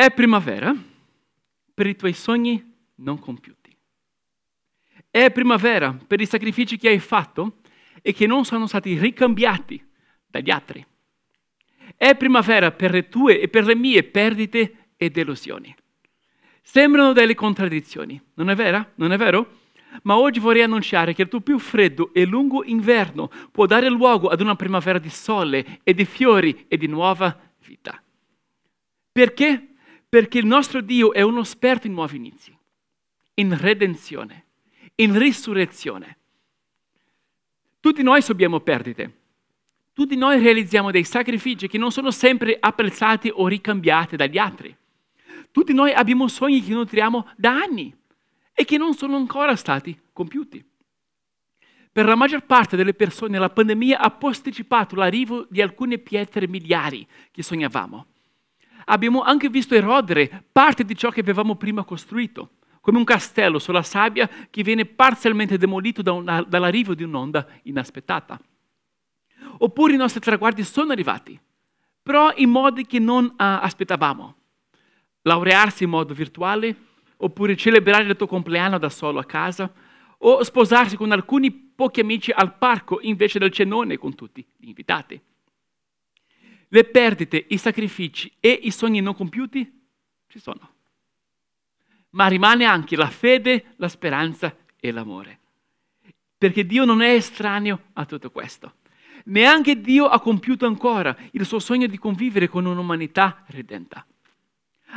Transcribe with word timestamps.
È 0.00 0.12
primavera 0.12 0.72
per 1.74 1.88
i 1.88 1.96
tuoi 1.96 2.12
sogni 2.12 2.72
non 2.98 3.18
compiuti. 3.18 3.76
È 5.10 5.32
primavera 5.32 5.92
per 5.92 6.20
i 6.20 6.26
sacrifici 6.26 6.76
che 6.76 6.90
hai 6.90 7.00
fatto 7.00 7.56
e 8.00 8.12
che 8.12 8.28
non 8.28 8.44
sono 8.44 8.68
stati 8.68 8.96
ricambiati 8.96 9.84
dagli 10.24 10.50
altri. 10.50 10.86
È 11.96 12.14
primavera 12.14 12.70
per 12.70 12.92
le 12.92 13.08
tue 13.08 13.40
e 13.40 13.48
per 13.48 13.64
le 13.64 13.74
mie 13.74 14.04
perdite 14.04 14.90
e 14.96 15.10
delusioni. 15.10 15.74
Sembrano 16.62 17.12
delle 17.12 17.34
contraddizioni, 17.34 18.22
non 18.34 18.50
è 18.50 18.54
vero? 18.54 18.92
Non 18.94 19.10
è 19.10 19.16
vero? 19.16 19.62
Ma 20.02 20.16
oggi 20.16 20.38
vorrei 20.38 20.62
annunciare 20.62 21.12
che 21.12 21.22
il 21.22 21.28
tuo 21.28 21.40
più 21.40 21.58
freddo 21.58 22.14
e 22.14 22.24
lungo 22.24 22.62
inverno 22.62 23.32
può 23.50 23.66
dare 23.66 23.88
luogo 23.88 24.28
ad 24.28 24.40
una 24.40 24.54
primavera 24.54 25.00
di 25.00 25.10
sole 25.10 25.80
e 25.82 25.92
di 25.92 26.04
fiori 26.04 26.66
e 26.68 26.76
di 26.76 26.86
nuova 26.86 27.36
vita. 27.66 28.00
Perché? 29.10 29.72
Perché 30.08 30.38
il 30.38 30.46
nostro 30.46 30.80
Dio 30.80 31.12
è 31.12 31.20
uno 31.20 31.40
esperto 31.40 31.86
in 31.86 31.92
nuovi 31.92 32.16
inizi, 32.16 32.56
in 33.34 33.58
redenzione, 33.58 34.44
in 34.96 35.18
risurrezione. 35.18 36.16
Tutti 37.80 38.02
noi 38.02 38.22
subiamo 38.22 38.60
perdite. 38.60 39.16
Tutti 39.92 40.16
noi 40.16 40.40
realizziamo 40.40 40.90
dei 40.90 41.04
sacrifici 41.04 41.68
che 41.68 41.76
non 41.76 41.90
sono 41.90 42.10
sempre 42.10 42.56
apprezzati 42.58 43.30
o 43.34 43.46
ricambiati 43.48 44.16
dagli 44.16 44.38
altri. 44.38 44.74
Tutti 45.50 45.74
noi 45.74 45.92
abbiamo 45.92 46.28
sogni 46.28 46.62
che 46.62 46.72
nutriamo 46.72 47.32
da 47.36 47.50
anni 47.50 47.94
e 48.52 48.64
che 48.64 48.78
non 48.78 48.94
sono 48.94 49.16
ancora 49.16 49.56
stati 49.56 49.98
compiuti. 50.12 50.64
Per 51.92 52.06
la 52.06 52.14
maggior 52.14 52.44
parte 52.44 52.76
delle 52.76 52.94
persone 52.94 53.38
la 53.38 53.50
pandemia 53.50 53.98
ha 53.98 54.10
posticipato 54.10 54.94
l'arrivo 54.94 55.46
di 55.50 55.60
alcune 55.60 55.98
pietre 55.98 56.48
miliari 56.48 57.06
che 57.30 57.42
sognavamo. 57.42 58.06
Abbiamo 58.90 59.22
anche 59.22 59.50
visto 59.50 59.74
erodere 59.74 60.44
parte 60.50 60.84
di 60.84 60.96
ciò 60.96 61.10
che 61.10 61.20
avevamo 61.20 61.56
prima 61.56 61.84
costruito, 61.84 62.52
come 62.80 62.96
un 62.96 63.04
castello 63.04 63.58
sulla 63.58 63.82
sabbia 63.82 64.28
che 64.48 64.62
viene 64.62 64.86
parzialmente 64.86 65.58
demolito 65.58 66.00
da 66.00 66.12
una, 66.12 66.42
dall'arrivo 66.42 66.94
di 66.94 67.02
un'onda 67.02 67.46
inaspettata. 67.64 68.40
Oppure 69.58 69.92
i 69.92 69.98
nostri 69.98 70.20
traguardi 70.20 70.64
sono 70.64 70.92
arrivati, 70.92 71.38
però 72.02 72.32
in 72.36 72.48
modi 72.48 72.86
che 72.86 72.98
non 72.98 73.26
uh, 73.26 73.34
aspettavamo. 73.36 74.34
Laurearsi 75.22 75.84
in 75.84 75.90
modo 75.90 76.14
virtuale, 76.14 76.74
oppure 77.18 77.56
celebrare 77.56 78.04
il 78.04 78.16
tuo 78.16 78.26
compleanno 78.26 78.78
da 78.78 78.88
solo 78.88 79.18
a 79.18 79.24
casa, 79.24 79.70
o 80.20 80.42
sposarsi 80.42 80.96
con 80.96 81.12
alcuni 81.12 81.52
pochi 81.52 82.00
amici 82.00 82.30
al 82.30 82.56
parco 82.56 83.00
invece 83.02 83.38
del 83.38 83.52
cenone 83.52 83.98
con 83.98 84.14
tutti 84.14 84.44
gli 84.56 84.68
invitati. 84.68 85.20
Le 86.68 86.84
perdite, 86.84 87.46
i 87.48 87.56
sacrifici 87.56 88.30
e 88.40 88.50
i 88.50 88.70
sogni 88.70 89.00
non 89.00 89.14
compiuti 89.14 89.80
ci 90.28 90.38
sono. 90.38 90.74
Ma 92.10 92.26
rimane 92.26 92.64
anche 92.64 92.96
la 92.96 93.08
fede, 93.08 93.74
la 93.76 93.88
speranza 93.88 94.54
e 94.78 94.90
l'amore. 94.90 95.38
Perché 96.36 96.66
Dio 96.66 96.84
non 96.84 97.00
è 97.00 97.14
estraneo 97.14 97.84
a 97.94 98.04
tutto 98.04 98.30
questo. 98.30 98.74
Neanche 99.24 99.80
Dio 99.80 100.06
ha 100.06 100.20
compiuto 100.20 100.66
ancora 100.66 101.16
il 101.32 101.44
suo 101.44 101.58
sogno 101.58 101.86
di 101.86 101.98
convivere 101.98 102.48
con 102.48 102.64
un'umanità 102.64 103.44
redenta. 103.48 104.06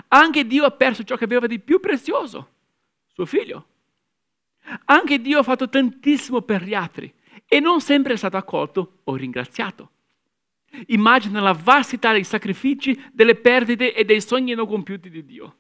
Anche 0.10 0.46
Dio 0.46 0.66
ha 0.66 0.72
perso 0.72 1.04
ciò 1.04 1.16
che 1.16 1.26
aveva 1.26 1.48
di 1.48 1.60
più 1.60 1.80
prezioso, 1.80 2.50
suo 3.08 3.26
figlio. 3.26 3.68
Anche 4.86 5.20
Dio 5.20 5.40
ha 5.40 5.44
fatto 5.44 5.68
tantissimo 5.68 6.42
per 6.42 6.64
gli 6.64 6.74
altri 6.74 7.12
e 7.46 7.60
non 7.60 7.82
sempre 7.82 8.14
è 8.14 8.18
stato 8.18 8.38
accolto 8.38 9.00
o 9.04 9.16
ringraziato. 9.16 9.90
Immagina 10.88 11.42
la 11.42 11.52
vastità 11.54 12.12
dei 12.12 12.24
sacrifici, 12.24 13.00
delle 13.12 13.36
perdite 13.36 13.94
e 13.94 14.06
dei 14.06 14.22
sogni 14.22 14.54
non 14.54 14.68
compiuti 14.68 15.10
di 15.10 15.26
Dio. 15.26 15.56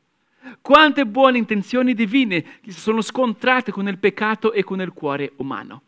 Quante 0.62 1.06
buone 1.06 1.38
intenzioni 1.38 1.94
divine 1.94 2.60
si 2.66 2.80
sono 2.80 3.02
scontrate 3.02 3.71
con 3.71 3.88
il 3.88 4.00
peccato 4.00 4.54
e 4.54 4.64
con 4.64 4.82
il 4.82 4.92
cuore 4.92 5.33
umano. 5.38 5.83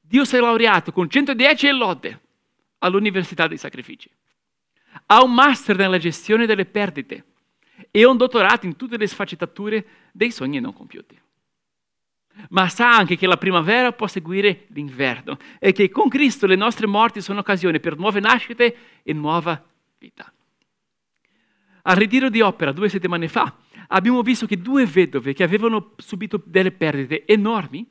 Dio 0.00 0.24
si 0.24 0.36
è 0.36 0.40
laureato 0.40 0.92
con 0.92 1.08
110 1.08 1.66
e 1.66 1.72
lode 1.72 2.20
all'Università 2.78 3.46
dei 3.46 3.58
Sacrifici. 3.58 4.10
Ha 5.06 5.22
un 5.22 5.32
master 5.32 5.76
nella 5.76 5.98
gestione 5.98 6.46
delle 6.46 6.66
perdite 6.66 7.24
e 7.90 8.04
un 8.04 8.16
dottorato 8.16 8.66
in 8.66 8.76
tutte 8.76 8.96
le 8.96 9.06
sfaccettature 9.06 9.86
dei 10.12 10.30
sogni 10.30 10.60
non 10.60 10.72
compiuti. 10.72 11.18
Ma 12.50 12.68
sa 12.68 12.96
anche 12.96 13.16
che 13.16 13.26
la 13.26 13.36
primavera 13.36 13.92
può 13.92 14.06
seguire 14.06 14.66
l'inverno 14.68 15.36
e 15.58 15.72
che 15.72 15.90
con 15.90 16.08
Cristo 16.08 16.46
le 16.46 16.56
nostre 16.56 16.86
morti 16.86 17.20
sono 17.20 17.40
occasione 17.40 17.80
per 17.80 17.96
nuove 17.96 18.20
nascite 18.20 18.76
e 19.02 19.12
nuova 19.12 19.62
vita. 19.98 20.32
Al 21.82 21.96
ritiro 21.96 22.30
di 22.30 22.40
opera 22.40 22.72
due 22.72 22.88
settimane 22.88 23.28
fa 23.28 23.56
abbiamo 23.88 24.22
visto 24.22 24.46
che 24.46 24.56
due 24.56 24.86
vedove 24.86 25.32
che 25.32 25.42
avevano 25.42 25.94
subito 25.96 26.40
delle 26.44 26.72
perdite 26.72 27.24
enormi 27.26 27.88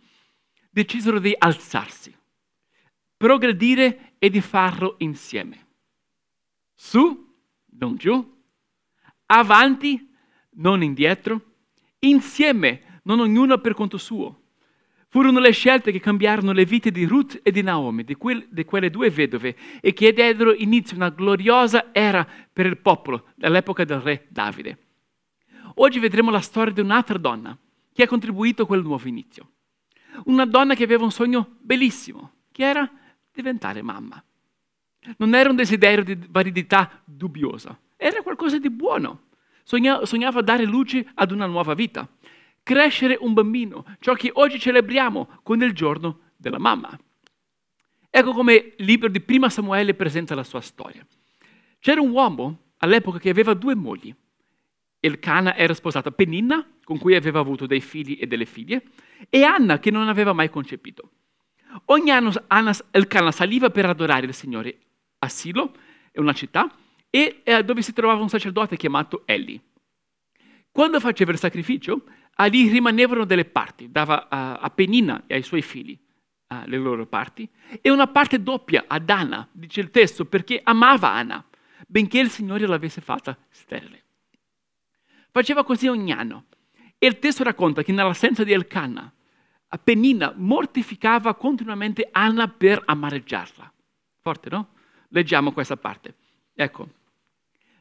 decisero 0.70 1.20
di 1.20 1.36
alzarsi, 1.38 2.16
progredire 3.18 4.14
e 4.18 4.30
di 4.30 4.42
farlo 4.42 4.96
insieme. 5.00 5.68
Su, 6.74 7.36
non 7.78 7.96
giù, 7.98 8.42
avanti, 9.26 10.10
non 10.56 10.82
indietro, 10.82 11.42
insieme, 12.00 12.91
non 13.04 13.20
ognuno 13.20 13.58
per 13.60 13.74
conto 13.74 13.98
suo. 13.98 14.40
Furono 15.08 15.40
le 15.40 15.52
scelte 15.52 15.92
che 15.92 16.00
cambiarono 16.00 16.54
le 16.54 16.64
vite 16.64 16.90
di 16.90 17.06
Ruth 17.06 17.40
e 17.44 17.52
di 17.52 17.62
Naomi, 17.62 18.04
di, 18.04 18.16
quel, 18.16 18.48
di 18.50 18.64
quelle 18.64 18.90
due 18.90 19.10
vedove, 19.10 19.58
e 19.82 19.92
che 19.92 20.14
diedero 20.14 20.54
inizio 20.54 20.96
a 20.96 21.00
una 21.00 21.10
gloriosa 21.10 21.90
era 21.92 22.26
per 22.52 22.66
il 22.66 22.78
popolo 22.78 23.26
dall'epoca 23.36 23.84
del 23.84 24.00
re 24.00 24.28
Davide. 24.30 24.78
Oggi 25.76 26.00
vedremo 26.00 26.32
la 26.32 26.40
storia 26.40 26.72
di 26.74 26.80
un'altra 26.80 27.18
donna 27.18 27.58
che 27.94 28.04
ha 28.04 28.08
contribuito 28.08 28.64
a 28.64 28.66
quel 28.66 28.84
nuovo 28.84 29.08
inizio. 29.08 29.50
Una 30.26 30.46
donna 30.46 30.76
che 30.76 30.84
aveva 30.84 31.04
un 31.04 31.12
sogno 31.12 31.58
bellissimo, 31.60 32.32
che 32.52 32.64
era 32.64 32.90
diventare 33.34 33.82
mamma. 33.82 34.24
Non 35.18 35.34
era 35.34 35.50
un 35.50 35.56
desiderio 35.56 36.04
di 36.04 36.18
validità 36.30 37.02
dubbiosa, 37.04 37.78
era 37.98 38.22
qualcosa 38.22 38.60
di 38.60 38.70
buono. 38.70 39.24
Sogna, 39.64 40.06
sognava 40.06 40.42
dare 40.42 40.66
luce 40.66 41.06
ad 41.16 41.32
una 41.32 41.46
nuova 41.46 41.74
vita, 41.74 42.08
crescere 42.64 43.18
un 43.20 43.34
bambino, 43.34 43.86
ciò 44.00 44.14
che 44.14 44.32
oggi 44.34 44.60
celebriamo 44.60 45.40
con 45.44 45.62
il 45.62 45.74
giorno 45.74 46.32
della 46.38 46.60
mamma. 46.60 46.98
Ecco 48.10 48.34
come 48.34 48.74
il 48.78 48.86
libro 48.86 49.10
di 49.10 49.22
Prima 49.22 49.50
Samuele 49.50 49.94
presenta 49.94 50.36
la 50.36 50.44
sua 50.44 50.62
storia. 50.62 51.06
C'era 51.80 52.02
un 52.02 52.12
uomo 52.12 52.74
all'epoca 52.78 53.20
che 53.20 53.30
aveva 53.30 53.54
due 53.54 53.76
mogli. 53.76 54.14
Elcana 55.00 55.56
era 55.56 55.74
sposato 55.74 56.10
a 56.10 56.12
Peninna, 56.12 56.68
con 56.84 57.00
cui 57.00 57.16
aveva 57.16 57.40
avuto 57.40 57.66
dei 57.66 57.82
figli 57.82 58.18
e 58.20 58.28
delle 58.28 58.46
figlie, 58.46 58.84
e 59.30 59.44
Anna, 59.44 59.80
che 59.80 59.92
non 59.92 60.08
aveva 60.10 60.34
mai 60.34 60.50
concepito. 60.50 61.12
Ogni 61.86 62.12
anno 62.12 62.32
Anna, 62.48 62.76
Elcana 62.92 63.32
saliva 63.32 63.70
per 63.70 63.86
adorare 63.86 64.26
il 64.26 64.34
Signore 64.34 64.78
a 65.20 65.30
Silo, 65.30 65.74
una 66.16 66.34
città, 66.34 66.70
e 67.10 67.42
eh, 67.44 67.64
dove 67.64 67.82
si 67.82 67.94
trovava 67.94 68.22
un 68.22 68.30
sacerdote 68.30 68.76
chiamato 68.76 69.24
Eli. 69.26 69.60
Quando 70.72 71.00
faceva 71.00 71.32
il 71.32 71.38
sacrificio, 71.38 72.04
lì 72.46 72.68
rimanevano 72.70 73.26
delle 73.26 73.46
parti, 73.46 73.92
dava 73.92 74.28
a, 74.30 74.70
Penina 74.70 75.24
e 75.28 75.36
ai 75.36 75.44
suoi 75.44 75.62
figli 75.62 75.98
uh, 76.50 76.64
le 76.66 76.78
loro 76.78 77.06
parti, 77.06 77.50
e 77.82 77.90
una 77.90 78.08
parte 78.08 78.42
doppia 78.42 78.86
ad 78.88 79.10
Anna, 79.10 79.48
dice 79.52 79.82
il 79.82 79.92
testo, 79.92 80.26
perché 80.26 80.62
amava 80.64 81.10
Anna, 81.10 81.44
benché 81.88 82.20
il 82.20 82.30
Signore 82.30 82.66
l'avesse 82.68 83.02
fatta 83.02 83.38
sterile. 83.50 84.04
Faceva 85.32 85.64
così 85.64 85.88
ogni 85.88 86.12
anno. 86.12 86.46
E 86.98 87.08
il 87.08 87.20
testo 87.20 87.44
racconta 87.44 87.84
che 87.84 87.92
nell'assenza 87.92 88.44
di 88.44 88.52
Elkanah, 88.52 89.12
Penina 89.84 90.34
mortificava 90.36 91.34
continuamente 91.36 92.10
Anna 92.12 92.48
per 92.48 92.82
amareggiarla. 92.86 93.74
Forte, 94.20 94.50
no? 94.50 94.74
Leggiamo 95.10 95.52
questa 95.54 95.78
parte. 95.78 96.16
Ecco, 96.54 96.90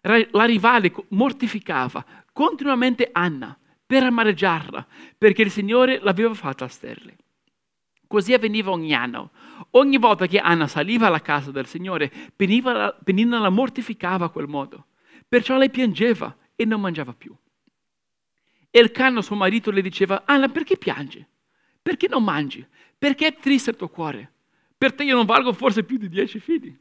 la 0.03 0.45
rivale 0.45 0.93
mortificava 1.09 2.05
continuamente 2.33 3.11
Anna 3.13 3.59
per 3.91 4.05
amareggiarla, 4.05 4.87
perché 5.19 5.43
il 5.43 5.51
Signore 5.51 5.99
l'aveva 6.01 6.33
fatta 6.33 6.69
sterile. 6.69 7.17
Così 8.07 8.33
avveniva 8.33 8.71
ogni 8.71 8.95
anno. 8.95 9.33
Ogni 9.71 9.99
volta 9.99 10.29
che 10.29 10.39
Anna 10.39 10.69
saliva 10.69 11.09
alla 11.09 11.21
casa 11.21 11.51
del 11.51 11.67
Signore, 11.67 12.09
Penina 12.37 13.41
la 13.41 13.51
mortificava 13.51 14.27
a 14.27 14.29
quel 14.29 14.47
modo. 14.47 14.87
Perciò 15.27 15.57
lei 15.57 15.71
piangeva 15.71 16.37
e 16.55 16.65
non 16.65 16.81
mangiava 16.81 17.13
più. 17.15 17.35
E 18.71 18.79
il 18.79 18.93
cano, 18.93 19.23
suo 19.23 19.35
marito, 19.35 19.73
le 19.73 19.83
diceva, 19.83 20.23
Anna, 20.25 20.49
perché 20.49 20.77
piangi? 20.77 21.27
Perché 21.83 22.07
non 22.07 22.23
mangi? 22.23 22.65
Perché 22.97 23.27
è 23.27 23.35
triste 23.35 23.71
il 23.71 23.77
tuo 23.77 23.89
cuore? 23.89 24.33
Per 24.79 24.93
te 24.93 25.03
io 25.03 25.17
non 25.17 25.27
valgo 25.27 25.53
forse 25.53 25.83
più 25.83 25.99
di 25.99 26.09
dieci 26.09 26.39
figli. 26.39 26.79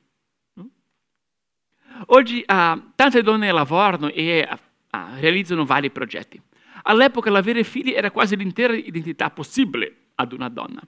Oggi 2.05 2.45
uh, 2.45 2.91
tante 2.93 3.23
donne 3.23 3.51
lavorano 3.51 4.09
e 4.09 4.47
uh, 4.47 4.97
realizzano 5.15 5.65
vari 5.65 5.89
progetti. 5.89 6.39
All'epoca 6.89 7.29
l'avere 7.29 7.63
figli 7.63 7.91
era 7.91 8.09
quasi 8.09 8.35
l'intera 8.35 8.73
identità 8.73 9.29
possibile 9.29 10.09
ad 10.15 10.33
una 10.33 10.49
donna. 10.49 10.81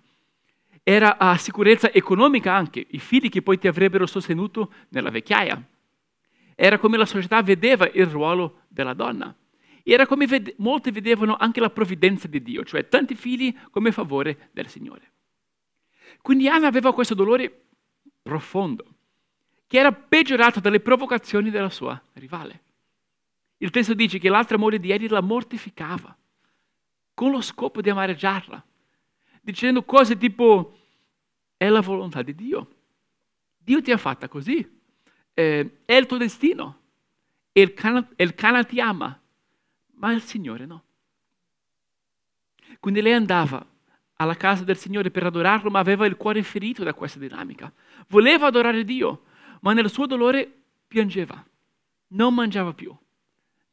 Era 0.82 1.16
uh, 1.20 1.38
sicurezza 1.38 1.92
economica 1.92 2.56
anche, 2.56 2.88
i 2.90 2.98
figli 2.98 3.30
che 3.30 3.44
poi 3.44 3.60
ti 3.60 3.68
avrebbero 3.68 4.08
sostenuto 4.08 4.74
nella 4.90 5.12
vecchiaia. 5.12 5.64
era 6.56 6.80
come 6.80 6.98
la 6.98 7.06
società 7.06 7.44
vedeva 7.44 7.88
il 7.88 8.08
ruolo 8.08 8.62
della 8.68 8.96
donna. 8.96 9.34
Era 9.84 10.08
come 10.08 10.26
vede- 10.26 10.56
molti 10.58 10.90
vedevano 10.90 11.38
anche 11.38 11.60
la 11.60 11.70
provvidenza 11.70 12.28
di 12.28 12.42
Dio, 12.42 12.64
cioè 12.64 12.88
tanti 12.88 13.14
figli 13.14 13.56
come 13.70 13.92
favore 13.92 14.50
del 14.54 14.68
Signore. 14.68 15.12
Quindi 16.22 16.48
Anna 16.48 16.68
aveva 16.68 16.94
questo 16.94 17.14
dolore 17.14 17.66
profondo, 18.24 18.86
che 19.68 19.78
era 19.78 19.92
peggiorato 19.92 20.60
dalle 20.60 20.80
provocazioni 20.80 21.52
della 21.52 21.70
sua 21.70 22.00
rivale. 22.14 22.62
Il 23.62 23.70
testo 23.70 23.94
dice 23.94 24.18
che 24.18 24.28
l'altra 24.28 24.58
moglie 24.58 24.80
di 24.80 24.90
Eli 24.90 25.08
la 25.08 25.22
mortificava, 25.22 26.18
con 27.14 27.30
lo 27.30 27.42
scopo 27.42 27.80
di 27.80 27.92
amareggiarla, 27.92 28.64
dicendo 29.40 29.84
cose 29.84 30.18
tipo, 30.18 30.80
è 31.58 31.70
la 31.70 31.82
volontà 31.82 32.24
di 32.24 32.34
Dio. 32.34 32.76
Dio 33.60 33.80
ti 33.84 33.92
ha 33.92 33.98
fatta 33.98 34.28
così, 34.28 34.68
eh, 35.36 35.78
è 35.86 35.94
il 35.94 36.08
tuo 36.08 36.18
destino, 36.18 36.80
il, 37.52 37.76
cana, 37.76 38.08
il 38.16 38.34
Cana 38.34 38.64
ti 38.64 38.82
ama, 38.82 39.20
ma 39.92 40.12
il 40.12 40.24
Signore 40.24 40.66
no. 40.66 40.84
Quindi 42.80 43.02
lei 43.02 43.14
andava 43.14 43.64
alla 44.16 44.36
casa 44.36 44.64
del 44.64 44.78
Signore 44.78 45.12
per 45.12 45.28
adorarlo, 45.28 45.70
ma 45.70 45.78
aveva 45.78 46.08
il 46.08 46.18
cuore 46.18 46.42
ferito 46.42 46.84
da 46.84 46.96
questa 46.96 47.20
dinamica. 47.20 47.72
Voleva 48.08 48.48
adorare 48.48 48.84
Dio, 48.84 49.26
ma 49.60 49.74
nel 49.74 49.92
suo 49.92 50.08
dolore 50.08 50.52
piangeva, 50.88 51.46
non 52.08 52.34
mangiava 52.34 52.74
più, 52.74 52.96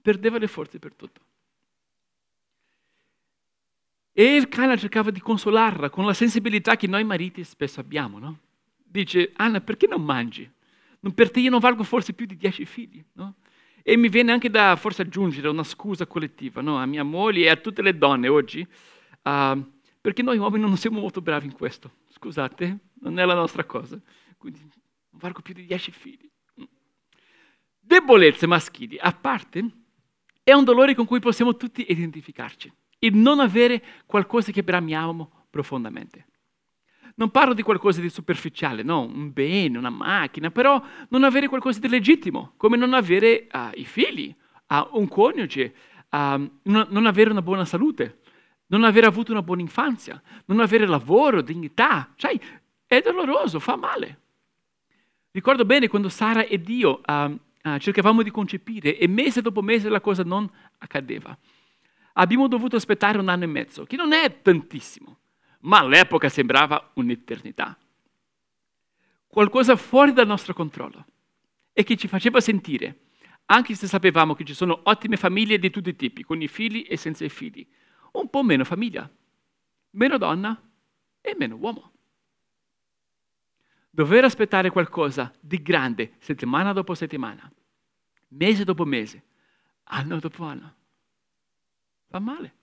perdeva 0.08 0.38
le 0.38 0.46
forze 0.46 0.78
per 0.78 0.94
tutto. 0.94 1.20
E 4.10 4.36
il 4.36 4.48
Cana 4.48 4.74
cercava 4.74 5.10
di 5.10 5.20
consolarla 5.20 5.90
con 5.90 6.06
la 6.06 6.14
sensibilità 6.14 6.76
che 6.76 6.86
noi 6.86 7.04
mariti 7.04 7.44
spesso 7.44 7.78
abbiamo, 7.80 8.18
no? 8.18 8.38
Dice, 8.74 9.32
Anna, 9.36 9.60
perché 9.60 9.86
non 9.86 10.02
mangi? 10.02 10.50
Per 11.14 11.30
te 11.30 11.40
io 11.40 11.50
non 11.50 11.60
valgo 11.60 11.82
forse 11.82 12.14
più 12.14 12.24
di 12.24 12.36
dieci 12.36 12.64
figli, 12.64 13.04
no? 13.12 13.34
E 13.82 13.98
mi 13.98 14.08
viene 14.08 14.32
anche 14.32 14.48
da 14.48 14.76
forse 14.76 15.02
aggiungere 15.02 15.48
una 15.48 15.62
scusa 15.62 16.06
collettiva 16.06 16.62
no? 16.62 16.78
a 16.78 16.86
mia 16.86 17.04
moglie 17.04 17.44
e 17.44 17.50
a 17.50 17.56
tutte 17.56 17.82
le 17.82 17.96
donne 17.96 18.28
oggi, 18.28 18.60
uh, 18.60 19.72
perché 20.00 20.22
noi 20.22 20.38
uomini 20.38 20.64
non 20.64 20.76
siamo 20.78 21.00
molto 21.00 21.20
bravi 21.20 21.46
in 21.46 21.52
questo. 21.52 21.90
Scusate, 22.08 22.78
non 23.00 23.18
è 23.18 23.24
la 23.26 23.34
nostra 23.34 23.64
cosa. 23.64 24.00
Quindi 24.38 24.60
non 24.60 25.20
valgo 25.20 25.42
più 25.42 25.52
di 25.52 25.66
dieci 25.66 25.90
figli. 25.92 26.28
Debolezze 27.78 28.46
maschili, 28.46 28.98
a 28.98 29.12
parte, 29.12 29.77
è 30.48 30.54
un 30.54 30.64
dolore 30.64 30.94
con 30.94 31.04
cui 31.04 31.20
possiamo 31.20 31.56
tutti 31.56 31.84
identificarci. 31.90 32.72
Il 33.00 33.14
non 33.14 33.38
avere 33.38 33.82
qualcosa 34.06 34.50
che 34.50 34.62
bramiamo 34.62 35.44
profondamente. 35.50 36.26
Non 37.16 37.30
parlo 37.30 37.52
di 37.52 37.60
qualcosa 37.60 38.00
di 38.00 38.08
superficiale, 38.08 38.82
no, 38.82 39.02
un 39.02 39.30
bene, 39.30 39.76
una 39.76 39.90
macchina, 39.90 40.50
però 40.50 40.82
non 41.10 41.24
avere 41.24 41.48
qualcosa 41.48 41.80
di 41.80 41.88
legittimo, 41.88 42.54
come 42.56 42.78
non 42.78 42.94
avere 42.94 43.46
uh, 43.52 43.58
i 43.74 43.84
figli, 43.84 44.34
uh, 44.68 44.98
un 44.98 45.06
coniuge, 45.06 45.74
uh, 46.08 46.16
non, 46.16 46.86
non 46.88 47.04
avere 47.04 47.30
una 47.30 47.42
buona 47.42 47.66
salute, 47.66 48.20
non 48.68 48.84
aver 48.84 49.04
avuto 49.04 49.32
una 49.32 49.42
buona 49.42 49.60
infanzia, 49.60 50.20
non 50.46 50.60
avere 50.60 50.86
lavoro, 50.86 51.42
dignità, 51.42 52.10
cioè 52.16 52.38
è 52.86 53.02
doloroso, 53.02 53.58
fa 53.58 53.76
male. 53.76 54.20
Ricordo 55.30 55.66
bene 55.66 55.88
quando 55.88 56.08
Sara 56.08 56.42
ed 56.42 56.66
io 56.70 57.02
cercavamo 57.78 58.22
di 58.22 58.30
concepire 58.30 58.96
e 58.96 59.06
mese 59.06 59.42
dopo 59.42 59.60
mese 59.62 59.88
la 59.88 60.00
cosa 60.00 60.22
non 60.22 60.48
accadeva. 60.78 61.36
Abbiamo 62.14 62.48
dovuto 62.48 62.76
aspettare 62.76 63.18
un 63.18 63.28
anno 63.28 63.44
e 63.44 63.48
mezzo, 63.48 63.84
che 63.84 63.96
non 63.96 64.12
è 64.12 64.40
tantissimo 64.40 65.18
ma 65.60 65.78
all'epoca 65.78 66.28
sembrava 66.28 66.90
un'eternità. 66.94 67.76
Qualcosa 69.26 69.76
fuori 69.76 70.12
dal 70.12 70.26
nostro 70.26 70.54
controllo 70.54 71.04
e 71.72 71.82
che 71.82 71.96
ci 71.96 72.08
faceva 72.08 72.40
sentire, 72.40 73.00
anche 73.46 73.74
se 73.74 73.86
sapevamo 73.86 74.34
che 74.34 74.44
ci 74.44 74.54
sono 74.54 74.80
ottime 74.84 75.16
famiglie 75.16 75.58
di 75.58 75.70
tutti 75.70 75.88
i 75.88 75.96
tipi, 75.96 76.22
con 76.22 76.40
i 76.40 76.48
figli 76.48 76.86
e 76.88 76.96
senza 76.96 77.24
i 77.24 77.28
figli, 77.28 77.66
un 78.12 78.28
po' 78.28 78.42
meno 78.42 78.64
famiglia, 78.64 79.08
meno 79.90 80.18
donna 80.18 80.60
e 81.20 81.34
meno 81.36 81.56
uomo. 81.56 81.92
Dover 83.90 84.24
aspettare 84.24 84.70
qualcosa 84.70 85.32
di 85.40 85.60
grande 85.62 86.12
settimana 86.18 86.72
dopo 86.72 86.94
settimana, 86.94 87.50
mese 88.28 88.64
dopo 88.64 88.84
mese, 88.84 89.22
anno 89.84 90.18
dopo 90.18 90.44
anno, 90.44 90.74
fa 92.08 92.18
male. 92.18 92.54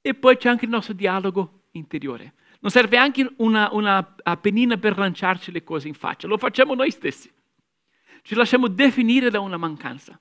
E 0.00 0.14
poi 0.14 0.36
c'è 0.36 0.48
anche 0.48 0.64
il 0.64 0.70
nostro 0.70 0.94
dialogo 0.94 1.64
interiore. 1.72 2.34
Non 2.60 2.70
serve 2.70 2.96
anche 2.96 3.28
una, 3.36 3.72
una 3.72 4.02
pennina 4.40 4.76
per 4.76 4.98
lanciarci 4.98 5.50
le 5.50 5.62
cose 5.62 5.88
in 5.88 5.94
faccia, 5.94 6.26
lo 6.26 6.38
facciamo 6.38 6.74
noi 6.74 6.90
stessi. 6.90 7.32
Ci 8.22 8.34
lasciamo 8.34 8.68
definire 8.68 9.30
da 9.30 9.40
una 9.40 9.56
mancanza. 9.56 10.18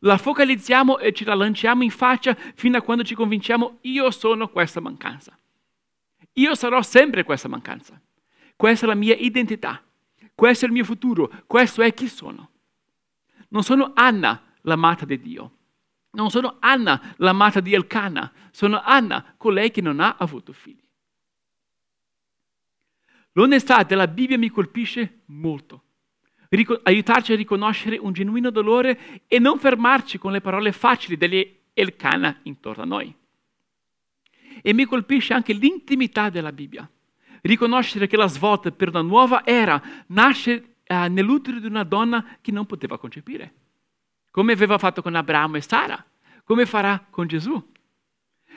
La 0.00 0.18
focalizziamo 0.18 0.98
e 0.98 1.12
ce 1.12 1.24
la 1.24 1.34
lanciamo 1.34 1.82
in 1.82 1.90
faccia 1.90 2.36
fino 2.54 2.76
a 2.76 2.82
quando 2.82 3.04
ci 3.04 3.14
convinciamo 3.14 3.78
io 3.82 4.10
sono 4.10 4.48
questa 4.48 4.80
mancanza. 4.80 5.36
Io 6.34 6.54
sarò 6.54 6.82
sempre 6.82 7.24
questa 7.24 7.48
mancanza. 7.48 8.00
Questa 8.56 8.84
è 8.84 8.88
la 8.88 8.94
mia 8.94 9.14
identità. 9.14 9.82
Questo 10.34 10.64
è 10.64 10.68
il 10.68 10.74
mio 10.74 10.84
futuro. 10.84 11.30
Questo 11.46 11.82
è 11.82 11.92
chi 11.94 12.08
sono. 12.08 12.51
Non 13.52 13.62
sono 13.62 13.92
Anna, 13.94 14.42
l'amata 14.62 15.04
di 15.04 15.20
Dio. 15.20 15.56
Non 16.12 16.30
sono 16.30 16.56
Anna, 16.60 17.14
l'amata 17.18 17.60
di 17.60 17.74
Elcana, 17.74 18.30
sono 18.50 18.82
Anna, 18.82 19.34
colei 19.36 19.70
che 19.70 19.80
non 19.80 20.00
ha 20.00 20.16
avuto 20.18 20.52
figli. 20.52 20.82
L'onestà 23.32 23.82
della 23.82 24.08
Bibbia 24.08 24.36
mi 24.36 24.50
colpisce 24.50 25.20
molto. 25.26 25.82
Rico- 26.48 26.80
aiutarci 26.82 27.32
a 27.32 27.36
riconoscere 27.36 27.96
un 27.96 28.12
genuino 28.12 28.50
dolore 28.50 29.22
e 29.26 29.38
non 29.38 29.58
fermarci 29.58 30.18
con 30.18 30.32
le 30.32 30.42
parole 30.42 30.72
facili 30.72 31.16
degli 31.16 31.60
Elcana 31.72 32.40
intorno 32.42 32.82
a 32.82 32.86
noi. 32.86 33.14
E 34.62 34.72
mi 34.74 34.84
colpisce 34.84 35.32
anche 35.32 35.54
l'intimità 35.54 36.28
della 36.28 36.52
Bibbia. 36.52 36.88
Riconoscere 37.42 38.06
che 38.06 38.16
la 38.16 38.28
svolta 38.28 38.70
per 38.70 38.88
una 38.88 39.00
nuova 39.00 39.44
era 39.46 39.82
nasce 40.08 40.71
uh, 40.92 41.10
nell'utero 41.10 41.58
di 41.58 41.66
una 41.66 41.84
donna 41.84 42.38
che 42.40 42.52
non 42.52 42.66
poteva 42.66 42.98
concepire 42.98 43.54
come 44.32 44.54
aveva 44.54 44.78
fatto 44.78 45.02
con 45.02 45.14
Abramo 45.14 45.58
e 45.58 45.60
Sara, 45.60 46.04
come 46.42 46.66
farà 46.66 47.06
con 47.08 47.28
Gesù. 47.28 47.70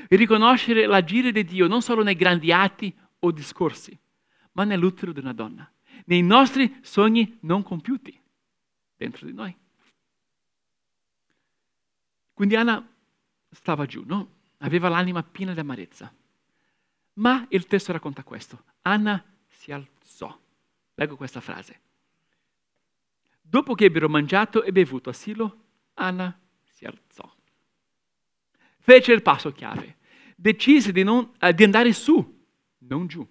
E 0.08 0.16
riconoscere 0.16 0.86
l'agire 0.86 1.32
di 1.32 1.44
Dio 1.44 1.68
non 1.68 1.82
solo 1.82 2.02
nei 2.02 2.16
grandi 2.16 2.52
atti 2.52 2.96
o 3.20 3.32
discorsi, 3.32 3.98
ma 4.54 4.64
nell'utero 4.64 5.12
di 5.12 5.20
una 5.20 5.34
donna, 5.34 5.70
nei 6.06 6.22
nostri 6.22 6.80
sogni 6.82 7.38
non 7.42 7.62
compiuti 7.62 8.18
dentro 8.96 9.26
di 9.26 9.34
noi. 9.34 9.56
Quindi 12.34 12.56
Anna 12.56 12.86
stava 13.50 13.86
giù, 13.86 14.04
no? 14.06 14.32
Aveva 14.60 14.88
l'anima 14.88 15.24
piena 15.24 15.54
di 15.54 15.60
amarezza. 15.60 16.14
Ma 17.16 17.46
il 17.50 17.68
testo 17.68 17.92
racconta 17.92 18.24
questo. 18.24 18.64
Anna 18.84 19.24
si 19.48 19.72
alzò. 19.72 20.38
Leggo 20.96 21.16
questa 21.18 21.42
frase. 21.42 21.82
Dopo 23.48 23.76
che 23.76 23.86
ebbero 23.86 24.10
mangiato 24.10 24.64
e 24.64 24.72
bevuto 24.72 25.10
a 25.10 25.14
Silo, 25.14 25.66
Anna 25.94 26.38
si 26.64 26.86
alzò. 26.86 27.32
Fece 28.80 29.14
il 29.14 29.22
passo 29.22 29.52
chiave. 29.52 29.98
Decise 30.36 30.92
di, 30.92 31.04
non, 31.04 31.32
uh, 31.40 31.52
di 31.52 31.64
andare 31.64 31.94
su, 31.94 32.46
non 32.80 33.08
giù. 33.08 33.26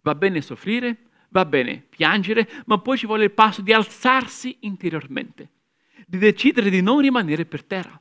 Va 0.00 0.14
bene 0.14 0.40
soffrire, 0.40 1.10
va 1.28 1.44
bene 1.44 1.86
piangere, 1.88 2.48
ma 2.66 2.78
poi 2.78 2.98
ci 2.98 3.06
vuole 3.06 3.24
il 3.24 3.32
passo 3.32 3.62
di 3.62 3.72
alzarsi 3.72 4.56
interiormente, 4.60 5.50
di 6.06 6.18
decidere 6.18 6.70
di 6.70 6.80
non 6.80 7.00
rimanere 7.00 7.46
per 7.46 7.64
terra. 7.64 8.00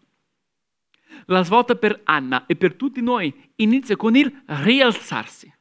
La 1.26 1.44
svolta 1.44 1.76
per 1.76 2.02
Anna 2.06 2.46
e 2.46 2.56
per 2.56 2.76
tutti 2.76 3.02
noi 3.02 3.52
inizia 3.58 3.96
con 3.96 4.16
il 4.16 4.44
rialzarsi. 4.46 5.54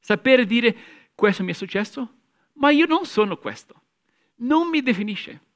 Sapere 0.00 0.46
dire 0.46 0.76
questo 1.14 1.44
mi 1.44 1.50
è 1.50 1.54
successo, 1.54 2.14
ma 2.54 2.70
io 2.70 2.86
non 2.86 3.04
sono 3.04 3.36
questo. 3.36 3.82
Non 4.38 4.68
mi 4.68 4.82
definisce 4.82 5.46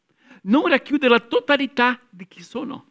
non 0.43 0.69
racchiude 0.69 1.09
la 1.09 1.21
totalità 1.21 2.01
di 2.09 2.27
chi 2.27 2.43
sono. 2.43 2.87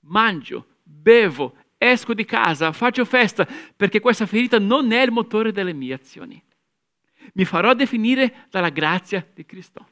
Mangio, 0.00 0.76
bevo, 0.82 1.56
esco 1.76 2.14
di 2.14 2.24
casa, 2.24 2.72
faccio 2.72 3.04
festa, 3.04 3.46
perché 3.76 4.00
questa 4.00 4.26
ferita 4.26 4.58
non 4.58 4.92
è 4.92 5.02
il 5.02 5.10
motore 5.10 5.52
delle 5.52 5.72
mie 5.72 5.94
azioni. 5.94 6.42
Mi 7.34 7.44
farò 7.44 7.74
definire 7.74 8.46
dalla 8.50 8.70
grazia 8.70 9.26
di 9.34 9.44
Cristo. 9.44 9.88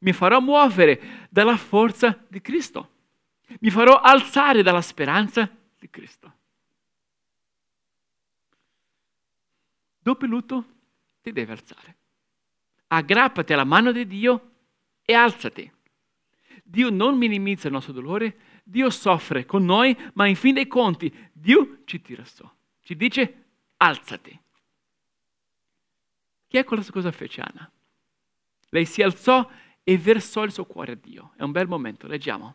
Mi 0.00 0.12
farò 0.12 0.40
muovere 0.40 1.26
dalla 1.28 1.56
forza 1.56 2.24
di 2.28 2.40
Cristo. 2.40 2.90
Mi 3.60 3.70
farò 3.70 4.00
alzare 4.00 4.62
dalla 4.62 4.80
speranza 4.80 5.50
di 5.78 5.90
Cristo. 5.90 6.32
Dopo 9.98 10.24
il 10.24 10.30
lutto 10.30 10.64
ti 11.20 11.32
devi 11.32 11.50
alzare. 11.50 11.97
Aggrappati 12.88 13.52
alla 13.52 13.64
mano 13.64 13.92
di 13.92 14.06
Dio 14.06 14.50
e 15.02 15.14
alzati. 15.14 15.70
Dio 16.64 16.90
non 16.90 17.16
minimizza 17.16 17.68
il 17.68 17.72
nostro 17.72 17.92
dolore, 17.92 18.60
Dio 18.64 18.90
soffre 18.90 19.46
con 19.46 19.64
noi, 19.64 19.96
ma 20.14 20.26
in 20.26 20.36
fin 20.36 20.54
dei 20.54 20.66
conti 20.66 21.12
Dio 21.32 21.78
ci 21.84 22.02
tira 22.02 22.24
su. 22.24 22.48
Ci 22.80 22.96
dice 22.96 23.44
alzati. 23.78 24.38
Che 26.46 26.58
è 26.58 26.64
cosa 26.64 27.12
fece 27.12 27.40
Anna? 27.40 27.70
Lei 28.70 28.84
si 28.84 29.02
alzò 29.02 29.48
e 29.82 29.98
versò 29.98 30.44
il 30.44 30.52
suo 30.52 30.66
cuore 30.66 30.92
a 30.92 30.94
Dio. 30.94 31.32
È 31.36 31.42
un 31.42 31.52
bel 31.52 31.66
momento, 31.66 32.06
leggiamo. 32.06 32.54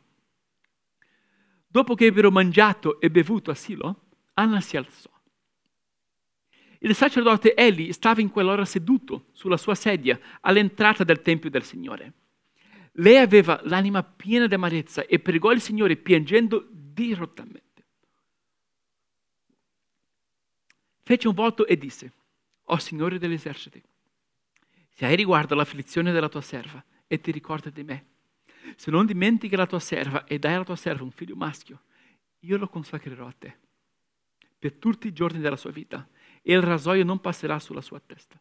Dopo 1.67 1.95
che 1.95 2.05
ebbero 2.05 2.29
mangiato 2.29 2.99
e 2.99 3.09
bevuto 3.09 3.49
a 3.49 3.55
Silo, 3.55 4.01
Anna 4.35 4.61
si 4.61 4.77
alzò. 4.77 5.09
Il 6.83 6.95
sacerdote 6.95 7.55
Eli 7.55 7.93
stava 7.93 8.19
in 8.19 8.29
quell'ora 8.29 8.65
seduto 8.65 9.27
sulla 9.31 9.55
sua 9.55 9.73
sedia 9.73 10.19
all'entrata 10.41 11.05
del 11.05 11.21
Tempio 11.21 11.49
del 11.49 11.63
Signore. 11.63 12.11
Lei 12.97 13.17
aveva 13.17 13.61
l'anima 13.63 14.03
piena 14.03 14.47
di 14.47 14.53
amarezza 14.53 15.05
e 15.05 15.17
pregò 15.19 15.53
il 15.53 15.61
Signore 15.61 15.95
piangendo 15.95 16.67
dirottamente. 16.69 17.61
Fece 21.03 21.29
un 21.29 21.33
voto 21.33 21.65
e 21.65 21.77
disse, 21.77 22.11
O 22.65 22.77
Signore 22.77 23.17
degli 23.17 23.33
eserciti, 23.33 23.81
se 24.89 25.05
hai 25.05 25.15
riguardo 25.15 25.53
all'afflizione 25.53 26.11
della 26.11 26.29
tua 26.29 26.41
serva 26.41 26.83
e 27.07 27.21
ti 27.21 27.31
ricordi 27.31 27.71
di 27.71 27.83
me, 27.83 28.05
se 28.75 28.91
non 28.91 29.05
dimentichi 29.05 29.55
la 29.55 29.67
tua 29.67 29.79
serva 29.79 30.25
e 30.25 30.37
dai 30.37 30.55
alla 30.55 30.65
tua 30.65 30.75
serva 30.75 31.03
un 31.05 31.11
figlio 31.11 31.35
maschio, 31.35 31.79
io 32.39 32.57
lo 32.57 32.67
consacrerò 32.67 33.25
a 33.25 33.35
te 33.37 33.57
per 34.63 34.75
tutti 34.75 35.07
i 35.07 35.13
giorni 35.13 35.39
della 35.39 35.57
sua 35.57 35.71
vita 35.71 36.07
e 36.43 36.53
il 36.53 36.61
rasoio 36.61 37.03
non 37.03 37.19
passerà 37.19 37.57
sulla 37.57 37.81
sua 37.81 38.01
testa. 38.05 38.39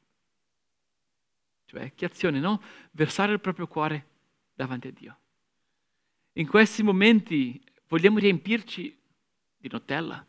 Cioè, 1.67 1.95
che 1.95 2.05
azione, 2.05 2.41
no? 2.41 2.61
Versare 2.91 3.33
il 3.33 3.41
proprio 3.41 3.67
cuore 3.67 4.07
davanti 4.53 4.89
a 4.89 4.93
Dio. 4.93 5.17
In 6.35 6.47
questi 6.47 6.83
momenti 6.83 7.63
vogliamo 7.89 8.19
riempirci 8.19 8.99
di 9.57 9.69
Nutella, 9.71 10.25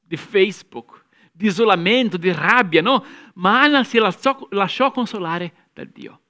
di 0.00 0.16
Facebook, 0.16 1.04
di 1.30 1.46
isolamento, 1.46 2.16
di 2.16 2.32
rabbia, 2.32 2.82
no? 2.82 3.04
Ma 3.34 3.62
Anna 3.62 3.84
si 3.84 3.98
lasciò, 3.98 4.46
lasciò 4.50 4.90
consolare 4.90 5.68
da 5.72 5.84
Dio. 5.84 6.20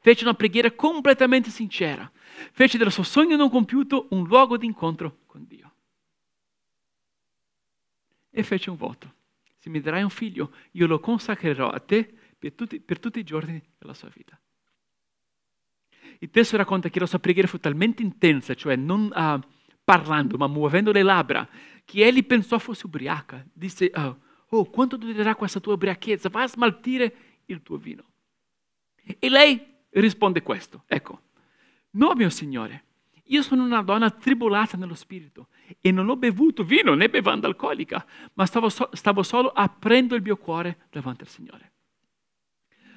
Fece 0.00 0.24
una 0.24 0.34
preghiera 0.34 0.70
completamente 0.72 1.50
sincera. 1.50 2.08
Fece 2.52 2.78
del 2.78 2.92
suo 2.92 3.02
sogno 3.02 3.36
non 3.36 3.50
compiuto 3.50 4.06
un 4.10 4.24
luogo 4.26 4.56
di 4.56 4.66
incontro 4.66 5.20
con 5.26 5.44
Dio. 5.46 5.72
E 8.30 8.42
fece 8.42 8.70
un 8.70 8.76
voto. 8.76 9.14
Se 9.58 9.68
mi 9.70 9.80
darai 9.80 10.02
un 10.02 10.10
figlio, 10.10 10.52
io 10.72 10.86
lo 10.86 11.00
consacrerò 11.00 11.68
a 11.68 11.80
te 11.80 12.12
per 12.38 12.52
tutti, 12.52 12.80
per 12.80 12.98
tutti 12.98 13.18
i 13.18 13.24
giorni 13.24 13.60
della 13.76 13.94
sua 13.94 14.08
vita. 14.14 14.40
Il 16.20 16.30
testo 16.30 16.56
racconta 16.56 16.88
che 16.88 17.00
la 17.00 17.06
sua 17.06 17.18
preghiera 17.18 17.48
fu 17.48 17.58
talmente 17.58 18.02
intensa, 18.02 18.54
cioè 18.54 18.76
non 18.76 19.10
uh, 19.14 19.40
parlando, 19.84 20.36
ma 20.36 20.46
muovendo 20.46 20.92
le 20.92 21.02
labbra, 21.02 21.48
che 21.84 22.06
egli 22.06 22.24
pensò 22.24 22.58
fosse 22.58 22.86
ubriaca. 22.86 23.44
Disse, 23.52 23.90
oh, 23.94 24.20
oh, 24.48 24.70
quanto 24.70 24.96
durerà 24.96 25.34
questa 25.34 25.60
tua 25.60 25.74
ubriachezza? 25.74 26.28
Va 26.28 26.42
a 26.42 26.48
smaltire 26.48 27.14
il 27.46 27.62
tuo 27.62 27.76
vino. 27.76 28.04
E 29.18 29.28
lei 29.28 29.76
risponde 29.90 30.42
questo, 30.42 30.84
ecco, 30.86 31.22
no 31.92 32.14
mio 32.14 32.30
Signore, 32.30 32.84
io 33.28 33.42
sono 33.42 33.64
una 33.64 33.82
donna 33.82 34.10
tribolata 34.10 34.76
nello 34.76 34.94
spirito 34.94 35.48
e 35.80 35.90
non 35.90 36.08
ho 36.08 36.16
bevuto 36.16 36.64
vino 36.64 36.94
né 36.94 37.08
bevanda 37.08 37.46
alcolica, 37.46 38.04
ma 38.34 38.46
stavo, 38.46 38.68
so- 38.68 38.90
stavo 38.92 39.22
solo 39.22 39.50
aprendo 39.50 40.14
il 40.14 40.22
mio 40.22 40.36
cuore 40.36 40.86
davanti 40.90 41.22
al 41.22 41.28
Signore. 41.28 41.72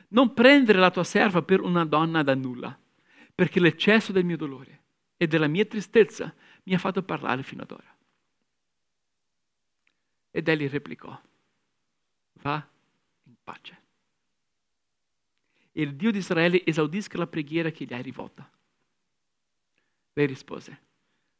Non 0.09 0.33
prendere 0.33 0.79
la 0.79 0.91
tua 0.91 1.03
serva 1.03 1.41
per 1.41 1.61
una 1.61 1.85
donna 1.85 2.23
da 2.23 2.35
nulla, 2.35 2.77
perché 3.33 3.59
l'eccesso 3.59 4.11
del 4.11 4.25
mio 4.25 4.37
dolore 4.37 4.79
e 5.17 5.27
della 5.27 5.47
mia 5.47 5.65
tristezza 5.65 6.33
mi 6.63 6.73
ha 6.73 6.77
fatto 6.77 7.03
parlare 7.03 7.43
fino 7.43 7.63
ad 7.63 7.71
ora. 7.71 7.95
Ed 10.31 10.47
egli 10.47 10.69
replicò, 10.69 11.19
va 12.41 12.65
in 13.23 13.33
pace. 13.43 13.79
E 15.73 15.81
il 15.81 15.95
Dio 15.95 16.11
di 16.11 16.17
Israele 16.17 16.65
esaudisca 16.65 17.17
la 17.17 17.27
preghiera 17.27 17.69
che 17.71 17.85
gli 17.85 17.93
hai 17.93 18.01
rivolta. 18.01 18.49
Lei 20.13 20.25
rispose, 20.25 20.81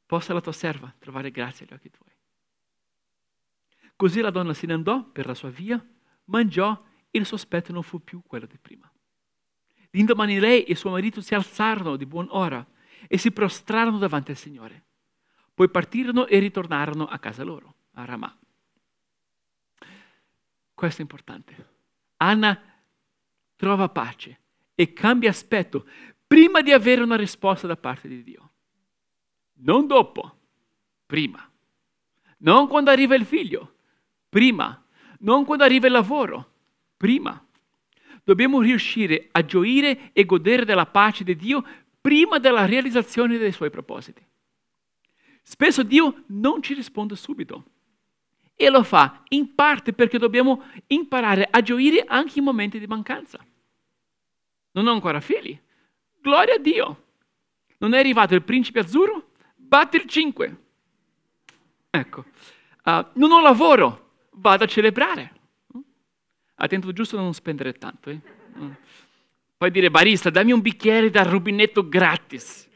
possa 0.05 0.33
la 0.33 0.41
tua 0.41 0.51
serva 0.51 0.93
trovare 0.97 1.31
grazia 1.31 1.65
agli 1.65 1.73
occhi 1.73 1.89
tuoi. 1.89 2.11
Così 3.95 4.21
la 4.21 4.31
donna 4.31 4.53
se 4.53 4.65
ne 4.65 4.73
andò 4.73 5.03
per 5.03 5.25
la 5.25 5.33
sua 5.33 5.49
via, 5.49 5.83
mangiò 6.25 6.83
e 7.11 7.19
il 7.19 7.25
sospetto 7.25 7.71
non 7.71 7.83
fu 7.83 8.03
più 8.03 8.21
quello 8.25 8.45
di 8.45 8.57
prima. 8.57 8.91
L'indomani 9.91 10.39
lei 10.39 10.63
e 10.63 10.75
suo 10.75 10.91
marito 10.91 11.21
si 11.21 11.35
alzarono 11.35 11.97
di 11.97 12.05
buon'ora 12.05 12.65
e 13.07 13.17
si 13.17 13.31
prostrarono 13.31 13.97
davanti 13.97 14.31
al 14.31 14.37
Signore. 14.37 14.85
Poi 15.53 15.69
partirono 15.69 16.27
e 16.27 16.39
ritornarono 16.39 17.05
a 17.05 17.19
casa 17.19 17.43
loro, 17.43 17.75
a 17.93 18.05
Ramà. 18.05 18.35
Questo 20.73 20.99
è 20.99 21.01
importante. 21.01 21.69
Anna 22.17 22.59
trova 23.55 23.89
pace 23.89 24.39
e 24.73 24.93
cambia 24.93 25.29
aspetto 25.29 25.85
prima 26.25 26.61
di 26.61 26.71
avere 26.71 27.03
una 27.03 27.17
risposta 27.17 27.67
da 27.67 27.75
parte 27.75 28.07
di 28.07 28.23
Dio. 28.23 28.50
Non 29.63 29.87
dopo, 29.87 30.37
prima. 31.05 31.47
Non 32.39 32.67
quando 32.67 32.89
arriva 32.89 33.15
il 33.15 33.25
figlio, 33.25 33.75
prima. 34.29 34.83
Non 35.19 35.45
quando 35.45 35.63
arriva 35.63 35.87
il 35.87 35.93
lavoro, 35.93 36.51
prima. 36.97 37.43
Dobbiamo 38.23 38.61
riuscire 38.61 39.29
a 39.31 39.45
gioire 39.45 40.11
e 40.13 40.25
godere 40.25 40.65
della 40.65 40.85
pace 40.85 41.23
di 41.23 41.35
Dio 41.35 41.63
prima 41.99 42.39
della 42.39 42.65
realizzazione 42.65 43.37
dei 43.37 43.51
suoi 43.51 43.69
propositi. 43.69 44.25
Spesso 45.43 45.83
Dio 45.83 46.23
non 46.27 46.61
ci 46.61 46.73
risponde 46.73 47.15
subito 47.15 47.65
e 48.55 48.69
lo 48.69 48.83
fa 48.83 49.23
in 49.29 49.53
parte 49.53 49.93
perché 49.93 50.17
dobbiamo 50.17 50.63
imparare 50.87 51.47
a 51.49 51.61
gioire 51.61 52.03
anche 52.07 52.39
in 52.39 52.45
momenti 52.45 52.79
di 52.79 52.87
mancanza. 52.87 53.43
Non 54.71 54.87
ho 54.87 54.91
ancora 54.91 55.19
figli. 55.19 55.59
Gloria 56.19 56.55
a 56.55 56.59
Dio. 56.59 57.05
Non 57.79 57.93
è 57.93 57.99
arrivato 57.99 58.35
il 58.35 58.43
principe 58.43 58.79
azzurro? 58.79 59.20
Batti 59.71 59.95
il 59.95 60.05
5. 60.05 60.57
Ecco, 61.91 62.25
uh, 62.83 63.05
non 63.13 63.31
ho 63.31 63.39
lavoro, 63.39 64.15
vado 64.31 64.65
a 64.65 64.67
celebrare. 64.67 65.31
Attento 66.55 66.91
giusto 66.91 67.17
a 67.17 67.21
non 67.21 67.33
spendere 67.33 67.71
tanto. 67.73 68.09
Eh? 68.09 68.19
Puoi 69.55 69.71
dire, 69.71 69.89
barista, 69.89 70.29
dammi 70.29 70.51
un 70.51 70.59
bicchiere 70.59 71.09
dal 71.09 71.25
rubinetto 71.25 71.87
gratis. 71.87 72.67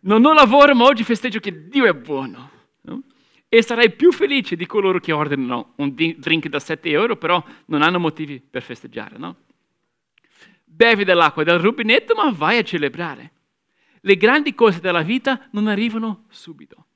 Non 0.00 0.22
ho 0.26 0.34
lavoro, 0.34 0.74
ma 0.74 0.84
oggi 0.84 1.02
festeggio 1.02 1.40
che 1.40 1.66
Dio 1.68 1.86
è 1.86 1.94
buono. 1.94 2.50
No? 2.82 3.02
E 3.48 3.62
sarai 3.62 3.92
più 3.92 4.12
felice 4.12 4.54
di 4.54 4.66
coloro 4.66 5.00
che 5.00 5.12
ordinano 5.12 5.72
un 5.76 5.94
drink 5.94 6.48
da 6.48 6.60
7 6.60 6.90
euro, 6.90 7.16
però 7.16 7.42
non 7.66 7.80
hanno 7.80 7.98
motivi 7.98 8.38
per 8.38 8.62
festeggiare. 8.62 9.16
No? 9.16 9.36
Bevi 10.62 11.04
dell'acqua 11.04 11.42
dal 11.42 11.58
rubinetto, 11.58 12.14
ma 12.14 12.30
vai 12.30 12.58
a 12.58 12.62
celebrare. 12.62 13.33
Le 14.06 14.16
grandi 14.16 14.54
cose 14.54 14.80
della 14.80 15.00
vita 15.00 15.48
non 15.52 15.66
arrivano 15.66 16.24
subito. 16.28 16.86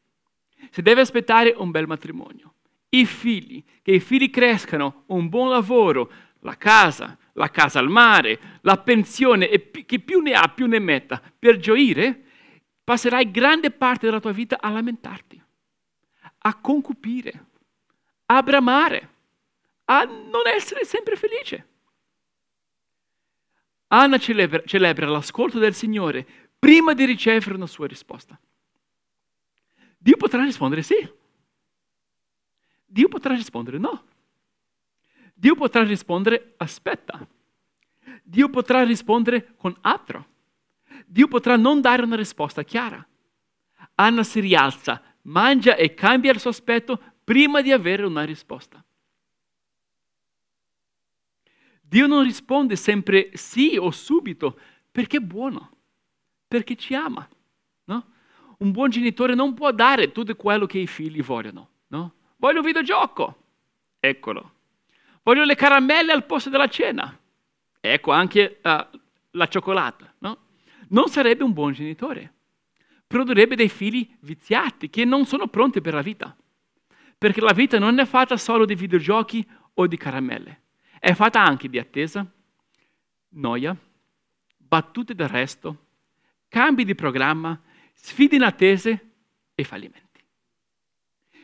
Si 0.71 0.83
deve 0.83 1.01
aspettare 1.01 1.55
un 1.57 1.71
bel 1.71 1.87
matrimonio, 1.87 2.55
i 2.91 3.07
figli, 3.07 3.65
che 3.81 3.93
i 3.93 4.01
figli 4.01 4.29
crescano, 4.29 5.05
un 5.07 5.31
buon 5.31 5.49
lavoro, 5.49 6.13
la 6.41 6.57
casa, 6.59 7.17
la 7.33 7.51
casa 7.51 7.79
al 7.79 7.89
mare, 7.89 8.59
la 8.61 8.77
pensione, 8.77 9.49
e 9.49 9.71
che 9.87 10.01
più 10.01 10.21
ne 10.21 10.33
ha 10.33 10.49
più 10.49 10.67
ne 10.67 10.79
metta. 10.79 11.23
Per 11.39 11.57
gioire, 11.57 12.25
passerai 12.85 13.31
grande 13.31 13.71
parte 13.71 14.05
della 14.05 14.21
tua 14.21 14.33
vita 14.33 14.59
a 14.61 14.69
lamentarti, 14.69 15.43
a 16.41 16.55
concupire, 16.57 17.47
a 18.27 18.43
bramare, 18.43 19.09
a 19.87 20.05
non 20.05 20.47
essere 20.55 20.85
sempre 20.85 21.17
felice. 21.17 21.67
Anna 23.87 24.19
celebra, 24.19 24.63
celebra 24.67 25.09
l'ascolto 25.09 25.59
del 25.59 25.73
Signore 25.73 26.48
prima 26.59 26.93
di 26.95 27.05
ricevere 27.05 27.55
una 27.55 27.67
sua 27.67 27.87
risposta. 27.87 28.39
Dio 29.97 30.17
potrà 30.17 30.43
rispondere 30.43 30.83
sì. 30.83 30.97
Dio 32.87 33.09
potrà 33.09 33.35
rispondere 33.35 33.79
no. 33.79 34.05
Dio 35.35 35.55
potrà 35.55 35.83
rispondere 35.85 36.55
aspetta. 36.57 37.27
Dio 38.23 38.49
potrà 38.49 38.85
rispondere 38.85 39.55
con 39.57 39.77
altro. 39.83 40.27
Dio 41.07 41.29
potrà 41.29 41.57
non 41.57 41.81
dare 41.81 42.03
una 42.03 42.17
risposta 42.17 42.63
chiara. 42.63 43.07
Anna 43.95 44.23
si 44.23 44.41
rialza, 44.41 45.03
mangia 45.23 45.77
e 45.77 45.95
cambia 45.95 46.33
il 46.33 46.41
suo 46.41 46.51
aspetto 46.51 47.01
prima 47.25 47.61
di 47.61 47.73
avere 47.73 48.05
una 48.05 48.25
risposta. 48.25 48.83
Dio 51.81 52.07
non 52.07 52.23
risponde 52.23 52.77
sempre 52.77 53.31
sì 53.35 53.77
o 53.77 53.91
subito 53.91 54.61
perché 54.91 55.17
è 55.17 55.21
buono 55.21 55.78
perché 56.49 56.75
ci 56.77 56.95
ama. 56.95 57.29
No? 57.85 58.07
Un 58.59 58.73
buon 58.73 58.91
genitore 58.91 59.35
non 59.35 59.55
può 59.55 59.71
dare 59.71 60.11
tutto 60.11 60.35
quello 60.35 60.67
che 60.67 60.79
i 60.79 60.87
figli 60.87 61.23
vogliono. 61.23 61.69
No? 61.89 62.15
Voglio 62.37 62.61
un 62.61 62.65
videogioco, 62.65 63.37
eccolo. 64.01 64.53
Voglio 65.23 65.45
le 65.45 65.55
caramelle 65.55 66.13
al 66.13 66.25
posto 66.25 66.49
della 66.49 66.69
cena, 66.69 67.17
ecco 67.81 68.13
anche 68.13 68.61
uh, 68.63 68.99
la 69.33 69.47
cioccolata. 69.47 70.15
No? 70.19 70.39
Non 70.89 71.09
sarebbe 71.09 71.45
un 71.45 71.53
buon 71.53 71.73
genitore. 71.73 72.33
Produrrebbe 73.07 73.55
dei 73.55 73.69
figli 73.69 74.09
viziati 74.21 74.89
che 74.91 75.05
non 75.05 75.27
sono 75.27 75.49
pronti 75.49 75.81
per 75.81 75.95
la 75.95 76.03
vita. 76.03 76.35
Perché 77.17 77.41
la 77.41 77.53
vita 77.53 77.79
non 77.79 77.99
è 77.99 78.05
fatta 78.05 78.37
solo 78.37 78.65
di 78.65 78.75
videogiochi 78.75 79.47
o 79.75 79.87
di 79.87 79.97
caramelle, 79.97 80.63
è 81.01 81.15
fatta 81.15 81.43
anche 81.43 81.69
di 81.69 81.79
attesa, 81.79 82.27
noia, 83.31 83.77
battute 84.57 85.15
d'arresto, 85.15 85.87
cambi 86.49 86.85
di 86.85 86.95
programma, 86.95 87.61
sfide 87.95 88.37
inattese 88.37 89.11
e 89.55 89.65
fallimenti. 89.65 90.07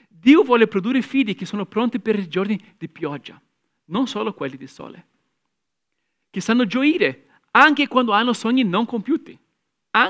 Dio 0.09 0.43
vuole 0.43 0.67
produrre 0.67 1.03
figli 1.03 1.35
che 1.35 1.47
sono 1.47 1.67
pronti 1.67 2.01
per 2.01 2.19
i 2.19 2.29
giorni 2.29 2.75
di 2.79 2.89
pioggia, 2.89 3.41
non 3.87 4.07
solo 4.07 4.33
quelli 4.33 4.57
di 4.57 4.67
sole, 4.67 5.07
che 6.31 6.41
sanno 6.41 6.67
gioire 6.67 7.27
anche 7.51 7.87
quando 7.89 8.13
hanno 8.13 8.33
sogni 8.33 8.65
non 8.65 8.87
compiuti, 8.87 9.39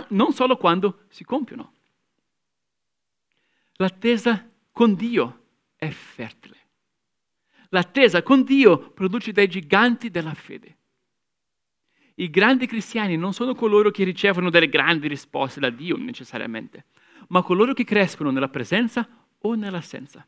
non 0.09 0.33
solo 0.33 0.57
quando 0.57 1.05
si 1.09 1.25
compiono. 1.25 1.73
L'attesa 3.77 4.49
con 4.71 4.95
Dio 4.95 5.47
è 5.77 5.91
fertile. 5.91 6.57
L'attesa 7.71 8.23
con 8.23 8.45
Dio 8.45 8.91
produce 8.91 9.33
dei 9.33 9.49
giganti 9.49 10.11
della 10.11 10.35
fede. 10.35 10.77
I 12.17 12.31
grandi 12.31 12.67
cristiani 12.67 13.17
non 13.17 13.33
sono 13.33 13.55
coloro 13.55 13.91
che 13.91 14.05
ricevono 14.05 14.51
delle 14.51 14.69
grandi 14.69 15.09
risposte 15.09 15.59
da 15.59 15.71
Dio 15.71 15.97
necessariamente, 15.97 16.85
ma 17.29 17.43
coloro 17.43 17.73
che 17.73 17.85
crescono 17.85 18.31
nella 18.31 18.49
presenza 18.49 19.09
o 19.39 19.55
nell'assenza 19.55 20.25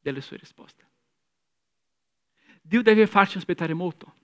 delle 0.00 0.20
sue 0.20 0.36
risposte. 0.36 0.84
Dio 2.60 2.82
deve 2.82 3.06
farci 3.06 3.36
aspettare 3.36 3.74
molto 3.74 4.14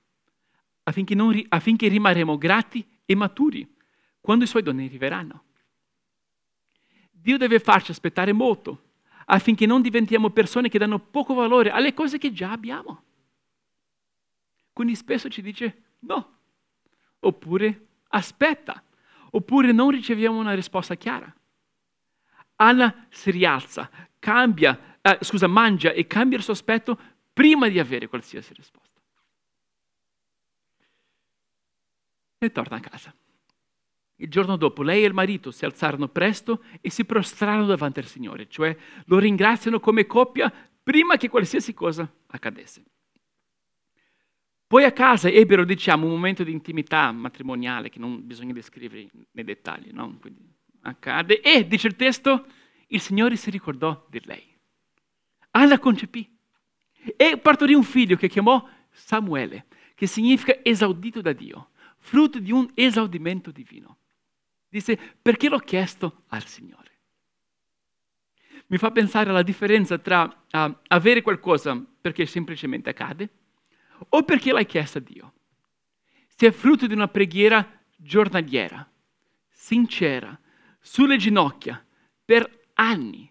affinché, 0.84 1.14
non, 1.14 1.40
affinché 1.48 1.88
rimarremo 1.88 2.38
grati 2.38 2.86
e 3.04 3.14
maturi 3.14 3.68
quando 4.20 4.44
i 4.44 4.48
suoi 4.48 4.62
doni 4.62 4.86
arriveranno. 4.86 5.44
Dio 7.10 7.36
deve 7.36 7.60
farci 7.60 7.90
aspettare 7.90 8.32
molto 8.32 8.88
affinché 9.26 9.66
non 9.66 9.82
diventiamo 9.82 10.30
persone 10.30 10.68
che 10.68 10.78
danno 10.78 10.98
poco 10.98 11.34
valore 11.34 11.70
alle 11.70 11.94
cose 11.94 12.18
che 12.18 12.32
già 12.32 12.50
abbiamo. 12.50 13.02
Quindi 14.72 14.96
spesso 14.96 15.28
ci 15.28 15.42
dice 15.42 15.82
no, 16.00 16.38
oppure 17.20 17.86
aspetta, 18.08 18.82
oppure 19.30 19.72
non 19.72 19.90
riceviamo 19.90 20.38
una 20.38 20.54
risposta 20.54 20.94
chiara. 20.96 21.32
Anna 22.56 23.06
si 23.08 23.30
rialza, 23.30 23.90
cambia, 24.18 24.98
eh, 25.00 25.18
scusa, 25.22 25.46
mangia 25.46 25.92
e 25.92 26.06
cambia 26.06 26.36
il 26.36 26.44
suo 26.44 26.52
aspetto 26.52 26.98
prima 27.32 27.68
di 27.68 27.78
avere 27.78 28.08
qualsiasi 28.08 28.52
risposta. 28.52 29.00
E 32.38 32.50
torna 32.52 32.76
a 32.76 32.80
casa. 32.80 33.14
Il 34.16 34.28
giorno 34.28 34.56
dopo 34.56 34.82
lei 34.82 35.02
e 35.02 35.06
il 35.06 35.14
marito 35.14 35.50
si 35.50 35.64
alzarono 35.64 36.08
presto 36.08 36.62
e 36.82 36.90
si 36.90 37.06
prostrarono 37.06 37.66
davanti 37.66 38.00
al 38.00 38.06
Signore, 38.06 38.48
cioè 38.48 38.76
lo 39.06 39.18
ringraziano 39.18 39.80
come 39.80 40.06
coppia 40.06 40.52
prima 40.82 41.16
che 41.16 41.30
qualsiasi 41.30 41.72
cosa 41.72 42.10
accadesse. 42.26 42.84
Poi 44.70 44.84
a 44.84 44.92
casa 44.92 45.28
ebbero, 45.28 45.64
diciamo, 45.64 46.06
un 46.06 46.12
momento 46.12 46.44
di 46.44 46.52
intimità 46.52 47.10
matrimoniale 47.10 47.88
che 47.88 47.98
non 47.98 48.24
bisogna 48.24 48.52
descrivere 48.52 49.08
nei 49.32 49.42
dettagli, 49.42 49.90
no? 49.90 50.16
Quindi 50.20 50.48
accade 50.82 51.40
e, 51.40 51.66
dice 51.66 51.88
il 51.88 51.96
testo, 51.96 52.46
il 52.86 53.00
Signore 53.00 53.34
si 53.34 53.50
ricordò 53.50 54.06
di 54.08 54.20
lei. 54.22 54.46
Anna 55.50 55.76
concepì 55.80 56.24
e 57.16 57.36
partorì 57.38 57.74
un 57.74 57.82
figlio 57.82 58.14
che 58.14 58.28
chiamò 58.28 58.64
Samuele, 58.92 59.66
che 59.96 60.06
significa 60.06 60.60
esaudito 60.62 61.20
da 61.20 61.32
Dio, 61.32 61.70
frutto 61.98 62.38
di 62.38 62.52
un 62.52 62.70
esaudimento 62.74 63.50
divino. 63.50 63.96
Disse, 64.68 64.96
perché 65.20 65.48
l'ho 65.48 65.58
chiesto 65.58 66.22
al 66.28 66.46
Signore? 66.46 66.92
Mi 68.68 68.78
fa 68.78 68.92
pensare 68.92 69.30
alla 69.30 69.42
differenza 69.42 69.98
tra 69.98 70.22
uh, 70.22 70.76
avere 70.86 71.22
qualcosa 71.22 71.76
perché 72.00 72.24
semplicemente 72.24 72.90
accade 72.90 73.30
o 74.08 74.22
perché 74.22 74.52
l'hai 74.52 74.66
chiesto 74.66 74.98
a 74.98 75.00
Dio. 75.00 75.32
Se 76.26 76.48
è 76.48 76.50
frutto 76.50 76.86
di 76.86 76.94
una 76.94 77.08
preghiera 77.08 77.66
giornaliera, 77.96 78.88
sincera, 79.48 80.38
sulle 80.80 81.18
ginocchia, 81.18 81.84
per 82.24 82.68
anni, 82.74 83.30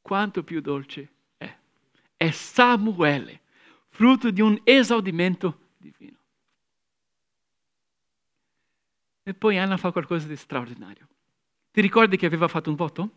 quanto 0.00 0.42
più 0.42 0.60
dolce 0.60 1.10
è. 1.36 1.56
È 2.16 2.30
Samuele, 2.30 3.42
frutto 3.88 4.30
di 4.30 4.40
un 4.40 4.58
esaudimento 4.64 5.68
divino. 5.76 6.18
E 9.22 9.34
poi 9.34 9.58
Anna 9.58 9.76
fa 9.76 9.92
qualcosa 9.92 10.26
di 10.26 10.36
straordinario. 10.36 11.06
Ti 11.70 11.80
ricordi 11.80 12.16
che 12.16 12.26
aveva 12.26 12.48
fatto 12.48 12.70
un 12.70 12.76
voto? 12.76 13.10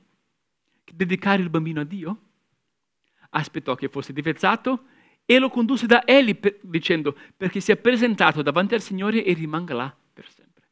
Dedicare 0.91 1.41
il 1.41 1.49
bambino 1.49 1.81
a 1.81 1.83
Dio? 1.83 2.21
Aspettò 3.31 3.75
che 3.75 3.89
fosse 3.89 4.13
divezzato 4.13 4.85
e 5.25 5.39
lo 5.39 5.49
condusse 5.49 5.87
da 5.87 6.05
Eli 6.05 6.35
per, 6.35 6.59
dicendo 6.61 7.17
perché 7.35 7.59
sia 7.59 7.75
presentato 7.75 8.41
davanti 8.41 8.75
al 8.75 8.81
Signore 8.81 9.23
e 9.23 9.33
rimanga 9.33 9.73
là 9.73 9.97
per 10.13 10.29
sempre. 10.29 10.63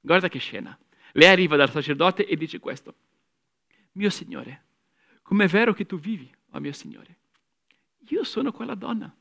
Guarda 0.00 0.28
che 0.28 0.38
scena. 0.38 0.76
Lei 1.12 1.28
arriva 1.28 1.56
dal 1.56 1.70
sacerdote 1.70 2.26
e 2.26 2.36
dice 2.36 2.58
questo 2.58 2.94
mio 3.94 4.10
Signore, 4.10 4.64
com'è 5.22 5.46
vero 5.46 5.72
che 5.72 5.86
tu 5.86 5.98
vivi, 5.98 6.32
oh 6.50 6.60
mio 6.60 6.72
Signore. 6.72 7.18
Io 8.08 8.24
sono 8.24 8.52
quella 8.52 8.74
donna 8.74 9.14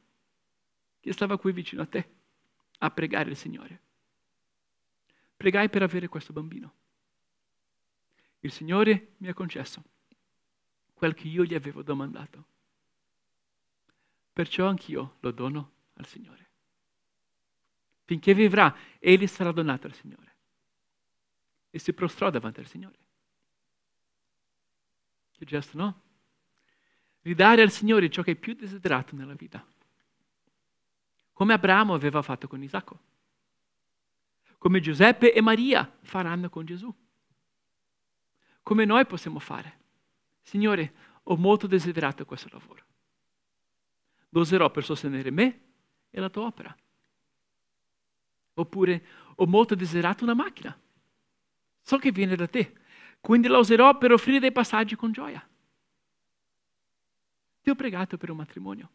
che 1.00 1.14
stava 1.14 1.38
qui 1.38 1.52
vicino 1.52 1.82
a 1.82 1.86
te 1.86 2.10
a 2.80 2.90
pregare 2.92 3.30
il 3.30 3.36
Signore. 3.36 3.82
Pregai 5.38 5.70
per 5.70 5.84
avere 5.84 6.08
questo 6.08 6.34
bambino. 6.34 6.74
Il 8.40 8.52
Signore 8.52 9.14
mi 9.18 9.28
ha 9.28 9.34
concesso 9.34 9.84
quel 10.94 11.14
che 11.14 11.28
io 11.28 11.44
gli 11.44 11.54
avevo 11.54 11.82
domandato. 11.82 12.46
Perciò 14.34 14.68
anch'io 14.68 15.18
lo 15.20 15.32
dono 15.32 15.72
al 15.94 16.08
Signore. 16.08 16.50
Finché 18.06 18.34
vivrà, 18.34 18.76
egli 19.00 19.28
sarà 19.28 19.52
donato 19.52 19.88
al 19.88 19.94
Signore. 19.94 20.36
E 21.70 21.80
si 21.80 21.94
prostrò 21.94 22.30
davanti 22.32 22.60
al 22.60 22.68
Signore. 22.68 22.98
Che 25.38 25.46
gesto, 25.46 25.78
no? 25.78 26.02
Ridare 27.22 27.62
al 27.62 27.72
Signore 27.72 28.10
ciò 28.10 28.22
che 28.24 28.32
è 28.32 28.36
più 28.36 28.54
desiderato 28.54 29.16
nella 29.16 29.36
vita. 29.36 29.66
Come 31.32 31.54
Abramo 31.54 31.94
aveva 31.94 32.22
fatto 32.22 32.48
con 32.48 32.62
Isacco. 32.62 33.00
Come 34.58 34.80
Giuseppe 34.80 35.34
e 35.34 35.42
Maria 35.42 35.90
faranno 36.02 36.50
con 36.50 36.66
Gesù. 36.66 36.94
Come 38.62 38.86
noi 38.86 39.06
possiamo 39.06 39.40
fare. 39.40 39.80
Signore, 40.42 40.94
ho 41.24 41.36
molto 41.36 41.68
desiderato 41.68 42.26
questo 42.26 42.50
lavoro. 42.52 42.86
Lo 44.34 44.42
userò 44.42 44.70
per 44.70 44.84
sostenere 44.84 45.32
me 45.32 45.62
e 46.12 46.20
la 46.20 46.30
tua 46.30 46.44
opera. 46.44 46.76
Oppure 48.56 49.06
ho 49.36 49.48
molto 49.48 49.74
desiderato 49.74 50.24
una 50.24 50.36
macchina. 50.36 50.78
So 51.82 51.98
che 51.98 52.12
viene 52.12 52.36
da 52.36 52.48
te 52.48 52.82
quindi 53.24 53.48
la 53.48 53.58
userò 53.58 53.98
per 53.98 54.12
offrire 54.12 54.40
dei 54.40 54.52
passaggi 54.52 54.98
con 54.98 55.14
gioia. 55.14 55.42
Ti 57.62 57.70
ho 57.70 57.74
pregato 57.74 58.18
per 58.18 58.30
un 58.30 58.36
matrimonio. 58.36 58.90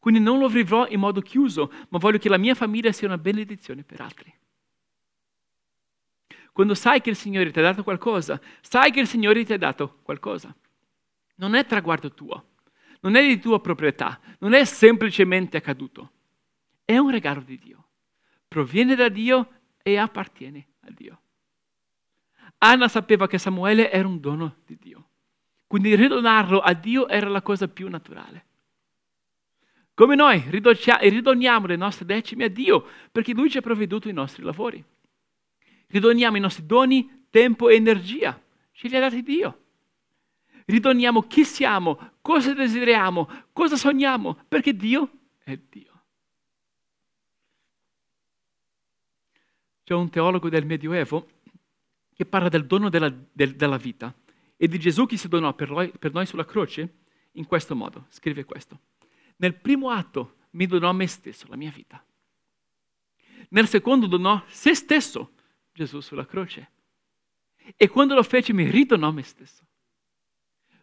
Quindi 0.00 0.18
non 0.18 0.40
lo 0.40 0.48
vivrò 0.48 0.88
in 0.88 0.98
modo 0.98 1.20
chiuso, 1.20 1.72
ma 1.90 1.98
voglio 1.98 2.18
che 2.18 2.28
la 2.28 2.38
mia 2.38 2.56
famiglia 2.56 2.90
sia 2.90 3.06
una 3.06 3.18
benedizione 3.18 3.84
per 3.84 4.00
altri. 4.00 4.34
Quando 6.50 6.74
sai 6.74 7.00
che 7.00 7.10
il 7.10 7.14
Signore 7.14 7.52
ti 7.52 7.60
ha 7.60 7.62
dato 7.62 7.84
qualcosa, 7.84 8.40
sai 8.62 8.90
che 8.90 8.98
il 8.98 9.06
Signore 9.06 9.44
ti 9.44 9.52
ha 9.52 9.58
dato 9.58 10.00
qualcosa. 10.02 10.52
Non 11.36 11.54
è 11.54 11.64
traguardo 11.64 12.12
tuo, 12.12 12.44
non 13.00 13.14
è 13.14 13.26
di 13.26 13.38
tua 13.38 13.60
proprietà, 13.60 14.20
non 14.38 14.52
è 14.52 14.64
semplicemente 14.64 15.56
accaduto. 15.56 16.12
È 16.84 16.96
un 16.96 17.10
regalo 17.10 17.40
di 17.40 17.58
Dio. 17.58 17.88
Proviene 18.46 18.94
da 18.94 19.08
Dio 19.08 19.48
e 19.82 19.96
appartiene 19.96 20.66
a 20.80 20.90
Dio. 20.90 21.20
Anna 22.58 22.88
sapeva 22.88 23.26
che 23.26 23.38
Samuele 23.38 23.90
era 23.90 24.06
un 24.06 24.20
dono 24.20 24.56
di 24.66 24.76
Dio. 24.78 25.08
Quindi 25.66 25.94
ridonarlo 25.94 26.60
a 26.60 26.72
Dio 26.74 27.08
era 27.08 27.28
la 27.28 27.42
cosa 27.42 27.68
più 27.68 27.88
naturale. 27.88 28.46
Come 29.94 30.14
noi 30.14 30.42
ridoniamo 30.48 31.66
le 31.66 31.76
nostre 31.76 32.06
decime 32.06 32.44
a 32.44 32.48
Dio 32.48 32.86
perché 33.12 33.32
Lui 33.32 33.50
ci 33.50 33.58
ha 33.58 33.60
provveduto 33.60 34.08
i 34.08 34.12
nostri 34.12 34.42
lavori. 34.42 34.82
Ridoniamo 35.86 36.36
i 36.36 36.40
nostri 36.40 36.66
doni, 36.66 37.26
tempo 37.30 37.68
e 37.68 37.76
energia. 37.76 38.40
Ce 38.72 38.88
li 38.88 38.96
ha 38.96 39.00
dati 39.00 39.22
Dio. 39.22 39.58
Ridoniamo 40.66 41.22
chi 41.22 41.44
siamo, 41.44 42.09
cosa 42.30 42.54
desideriamo, 42.54 43.28
cosa 43.52 43.76
sogniamo, 43.76 44.38
perché 44.46 44.76
Dio 44.76 45.10
è 45.42 45.58
Dio. 45.68 46.02
C'è 49.82 49.94
un 49.94 50.08
teologo 50.10 50.48
del 50.48 50.64
Medioevo 50.64 51.26
che 52.14 52.24
parla 52.24 52.48
del 52.48 52.66
dono 52.66 52.88
della, 52.88 53.12
del, 53.32 53.56
della 53.56 53.78
vita 53.78 54.14
e 54.56 54.68
di 54.68 54.78
Gesù 54.78 55.06
che 55.06 55.16
si 55.16 55.26
donò 55.26 55.52
per 55.54 55.70
noi, 55.70 55.90
per 55.90 56.12
noi 56.12 56.24
sulla 56.24 56.44
croce 56.44 56.98
in 57.32 57.46
questo 57.46 57.74
modo. 57.74 58.06
Scrive 58.10 58.44
questo. 58.44 58.78
Nel 59.38 59.56
primo 59.56 59.90
atto 59.90 60.36
mi 60.50 60.66
donò 60.66 60.92
me 60.92 61.08
stesso, 61.08 61.46
la 61.48 61.56
mia 61.56 61.72
vita. 61.72 62.00
Nel 63.48 63.66
secondo 63.66 64.06
donò 64.06 64.40
se 64.46 64.76
stesso, 64.76 65.32
Gesù 65.72 65.98
sulla 65.98 66.26
croce. 66.26 66.70
E 67.74 67.88
quando 67.88 68.14
lo 68.14 68.22
fece 68.22 68.52
mi 68.52 68.70
ridonò 68.70 69.10
me 69.10 69.24
stesso. 69.24 69.64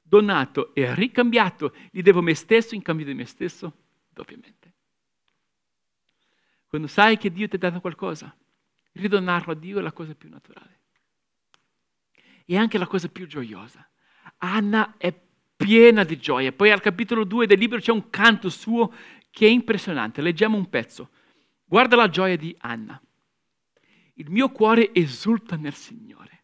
Donato 0.07 0.73
e 0.73 0.95
ricambiato, 0.95 1.75
gli 1.91 2.01
devo 2.01 2.21
me 2.21 2.33
stesso 2.33 2.75
in 2.75 2.81
cambio 2.81 3.05
di 3.05 3.13
me 3.13 3.25
stesso 3.25 3.73
doppiamente. 4.09 4.73
Quando 6.67 6.87
sai 6.87 7.17
che 7.17 7.31
Dio 7.31 7.47
ti 7.47 7.55
ha 7.55 7.59
dato 7.59 7.81
qualcosa, 7.81 8.33
ridonarlo 8.93 9.51
a 9.51 9.55
Dio 9.55 9.79
è 9.79 9.81
la 9.81 9.91
cosa 9.91 10.15
più 10.15 10.29
naturale. 10.29 10.79
E 12.45 12.57
anche 12.57 12.77
la 12.77 12.87
cosa 12.87 13.09
più 13.09 13.27
gioiosa. 13.27 13.85
Anna 14.37 14.95
è 14.97 15.13
piena 15.57 16.03
di 16.03 16.17
gioia. 16.17 16.53
Poi 16.53 16.71
al 16.71 16.79
capitolo 16.79 17.25
2 17.25 17.45
del 17.45 17.59
libro 17.59 17.79
c'è 17.79 17.91
un 17.91 18.09
canto 18.09 18.49
suo 18.49 18.93
che 19.29 19.47
è 19.47 19.49
impressionante. 19.49 20.21
Leggiamo 20.21 20.55
un 20.55 20.69
pezzo. 20.69 21.09
Guarda 21.65 21.97
la 21.97 22.09
gioia 22.09 22.37
di 22.37 22.55
Anna. 22.59 23.01
Il 24.13 24.29
mio 24.29 24.49
cuore 24.51 24.93
esulta 24.93 25.57
nel 25.57 25.73
Signore. 25.73 26.43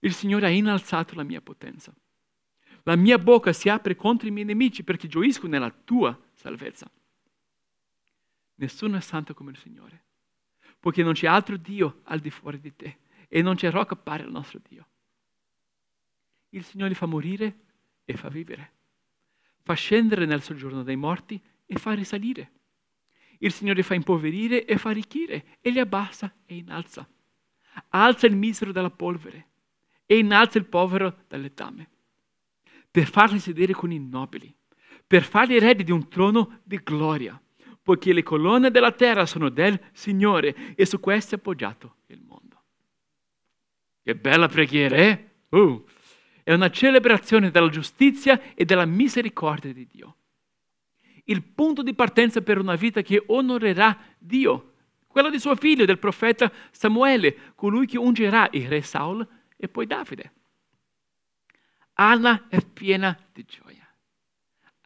Il 0.00 0.14
Signore 0.14 0.46
ha 0.46 0.50
innalzato 0.50 1.14
la 1.14 1.22
mia 1.22 1.40
potenza. 1.40 1.94
La 2.84 2.96
mia 2.96 3.18
bocca 3.18 3.52
si 3.52 3.68
apre 3.68 3.94
contro 3.94 4.28
i 4.28 4.30
miei 4.30 4.46
nemici 4.46 4.82
perché 4.82 5.08
gioisco 5.08 5.46
nella 5.46 5.70
tua 5.70 6.18
salvezza. 6.34 6.90
Nessuno 8.56 8.96
è 8.96 9.00
santo 9.00 9.34
come 9.34 9.50
il 9.52 9.58
Signore, 9.58 10.04
poiché 10.78 11.02
non 11.02 11.14
c'è 11.14 11.26
altro 11.26 11.56
Dio 11.56 12.00
al 12.04 12.20
di 12.20 12.30
fuori 12.30 12.60
di 12.60 12.74
te 12.74 12.98
e 13.28 13.42
non 13.42 13.54
c'è 13.54 13.70
rocca 13.70 13.96
pari 13.96 14.22
al 14.22 14.30
nostro 14.30 14.60
Dio. 14.66 14.86
Il 16.50 16.64
Signore 16.64 16.94
fa 16.94 17.06
morire 17.06 17.58
e 18.04 18.16
fa 18.16 18.28
vivere, 18.28 18.72
fa 19.62 19.74
scendere 19.74 20.26
nel 20.26 20.42
soggiorno 20.42 20.82
dei 20.82 20.96
morti 20.96 21.40
e 21.64 21.78
fa 21.78 21.92
risalire. 21.92 22.52
Il 23.38 23.52
Signore 23.52 23.82
fa 23.82 23.94
impoverire 23.94 24.64
e 24.64 24.76
fa 24.76 24.90
arricchire 24.90 25.58
e 25.60 25.70
li 25.70 25.78
abbassa 25.78 26.34
e 26.44 26.56
innalza. 26.56 27.08
Alza 27.90 28.26
il 28.26 28.36
misero 28.36 28.72
dalla 28.72 28.90
polvere 28.90 29.48
e 30.04 30.18
innalza 30.18 30.58
il 30.58 30.66
povero 30.66 31.24
dal 31.28 31.40
letame, 31.40 31.88
per 32.90 33.06
farli 33.06 33.38
sedere 33.38 33.72
con 33.72 33.92
i 33.92 33.98
nobili, 33.98 34.54
per 35.06 35.22
farli 35.22 35.56
eredi 35.56 35.84
di 35.84 35.92
un 35.92 36.08
trono 36.08 36.60
di 36.62 36.80
gloria, 36.82 37.40
poiché 37.82 38.12
le 38.12 38.22
colonne 38.22 38.70
della 38.70 38.92
terra 38.92 39.26
sono 39.26 39.48
del 39.48 39.80
Signore 39.92 40.74
e 40.74 40.84
su 40.86 41.00
queste 41.00 41.36
è 41.36 41.38
appoggiato 41.38 41.96
il 42.06 42.20
mondo. 42.22 42.62
Che 44.02 44.14
bella 44.16 44.48
preghiera, 44.48 44.96
eh? 44.96 45.30
Uh, 45.50 45.84
è 46.42 46.52
una 46.52 46.70
celebrazione 46.70 47.50
della 47.50 47.68
giustizia 47.68 48.54
e 48.54 48.64
della 48.64 48.86
misericordia 48.86 49.72
di 49.72 49.86
Dio 49.86 50.14
il 51.30 51.42
punto 51.42 51.82
di 51.82 51.94
partenza 51.94 52.42
per 52.42 52.58
una 52.58 52.74
vita 52.74 53.02
che 53.02 53.22
onorerà 53.26 53.96
Dio, 54.18 54.72
quella 55.06 55.30
di 55.30 55.38
suo 55.38 55.54
figlio, 55.56 55.84
del 55.84 55.98
profeta 55.98 56.52
Samuele, 56.70 57.54
colui 57.54 57.86
che 57.86 57.98
ungerà 57.98 58.48
il 58.52 58.68
re 58.68 58.82
Saul 58.82 59.26
e 59.56 59.68
poi 59.68 59.86
Davide. 59.86 60.32
Anna 62.00 62.46
è 62.48 62.64
piena 62.64 63.16
di 63.30 63.44
gioia. 63.44 63.86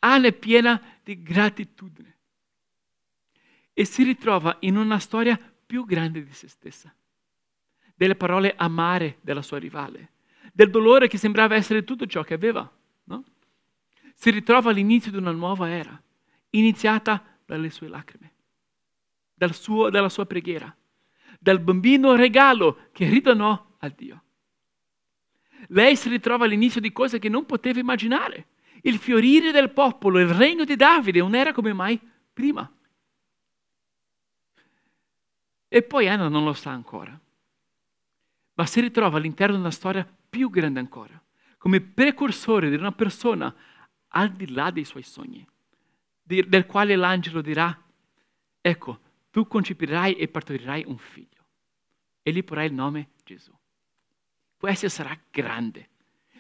Anna 0.01 0.27
è 0.27 0.33
piena 0.33 0.83
di 1.05 1.23
gratitudine. 1.23 2.17
E 3.73 3.85
si 3.85 4.03
ritrova 4.03 4.57
in 4.61 4.77
una 4.77 4.99
storia 4.99 5.39
più 5.65 5.85
grande 5.85 6.25
di 6.25 6.33
se 6.33 6.49
stessa. 6.49 6.93
Delle 7.95 8.17
parole 8.17 8.55
amare 8.57 9.19
della 9.21 9.43
sua 9.43 9.59
rivale. 9.59 10.11
Del 10.53 10.71
dolore 10.71 11.07
che 11.07 11.17
sembrava 11.17 11.55
essere 11.55 11.85
tutto 11.85 12.05
ciò 12.07 12.25
che 12.25 12.35
aveva. 12.35 12.69
No? 13.05 13.25
Si 14.15 14.31
ritrova 14.31 14.71
all'inizio 14.71 15.13
di 15.13 15.17
una 15.17 15.31
nuova 15.31 15.71
era 15.71 16.01
iniziata 16.51 17.23
dalle 17.45 17.71
sue 17.71 17.89
lacrime, 17.89 18.33
dal 19.35 19.55
suo, 19.55 19.91
dalla 19.91 20.09
sua 20.09 20.27
preghiera, 20.27 20.75
dal 21.39 21.61
bambino 21.61 22.15
regalo 22.15 22.89
che 22.93 23.09
ridonò 23.09 23.77
a 23.79 23.89
Dio. 23.89 24.24
Lei 25.69 25.97
si 25.97 26.09
ritrova 26.09 26.45
all'inizio 26.45 26.81
di 26.81 26.93
cose 26.93 27.19
che 27.19 27.29
non 27.29 27.47
poteva 27.47 27.81
immaginare. 27.81 28.47
Il 28.83 28.99
fiorire 28.99 29.51
del 29.51 29.71
popolo, 29.71 30.19
il 30.19 30.29
regno 30.29 30.65
di 30.65 30.77
Davide, 30.77 31.21
non 31.21 31.35
era 31.35 31.53
come 31.53 31.73
mai 31.73 31.99
prima. 32.33 32.71
E 35.69 35.83
poi 35.83 36.09
Anna 36.09 36.29
non 36.29 36.45
lo 36.45 36.53
sa 36.53 36.71
ancora, 36.71 37.19
ma 38.55 38.67
si 38.67 38.81
ritrova 38.81 39.17
all'interno 39.17 39.55
di 39.55 39.61
una 39.61 39.71
storia 39.71 40.07
più 40.29 40.51
grande 40.51 40.79
ancora, 40.79 41.21
come 41.59 41.81
precursore 41.81 42.69
di 42.69 42.77
una 42.77 42.93
persona 42.93 43.53
al 44.09 44.31
di 44.31 44.53
là 44.53 44.71
dei 44.71 44.85
suoi 44.85 45.03
sogni 45.03 45.45
del 46.25 46.65
quale 46.67 46.97
l'angelo 46.97 47.43
dirà, 47.43 47.79
ecco, 48.61 49.01
tu 49.31 49.47
concepirai 49.47 50.15
e 50.15 50.29
partorirai 50.29 50.85
un 50.87 50.97
figlio 50.97 51.45
e 52.23 52.33
gli 52.33 52.43
porrai 52.43 52.67
il 52.67 52.73
nome 52.73 53.11
Gesù. 53.25 53.53
Questo 54.65 54.89
sarà 54.89 55.15
grande 55.31 55.91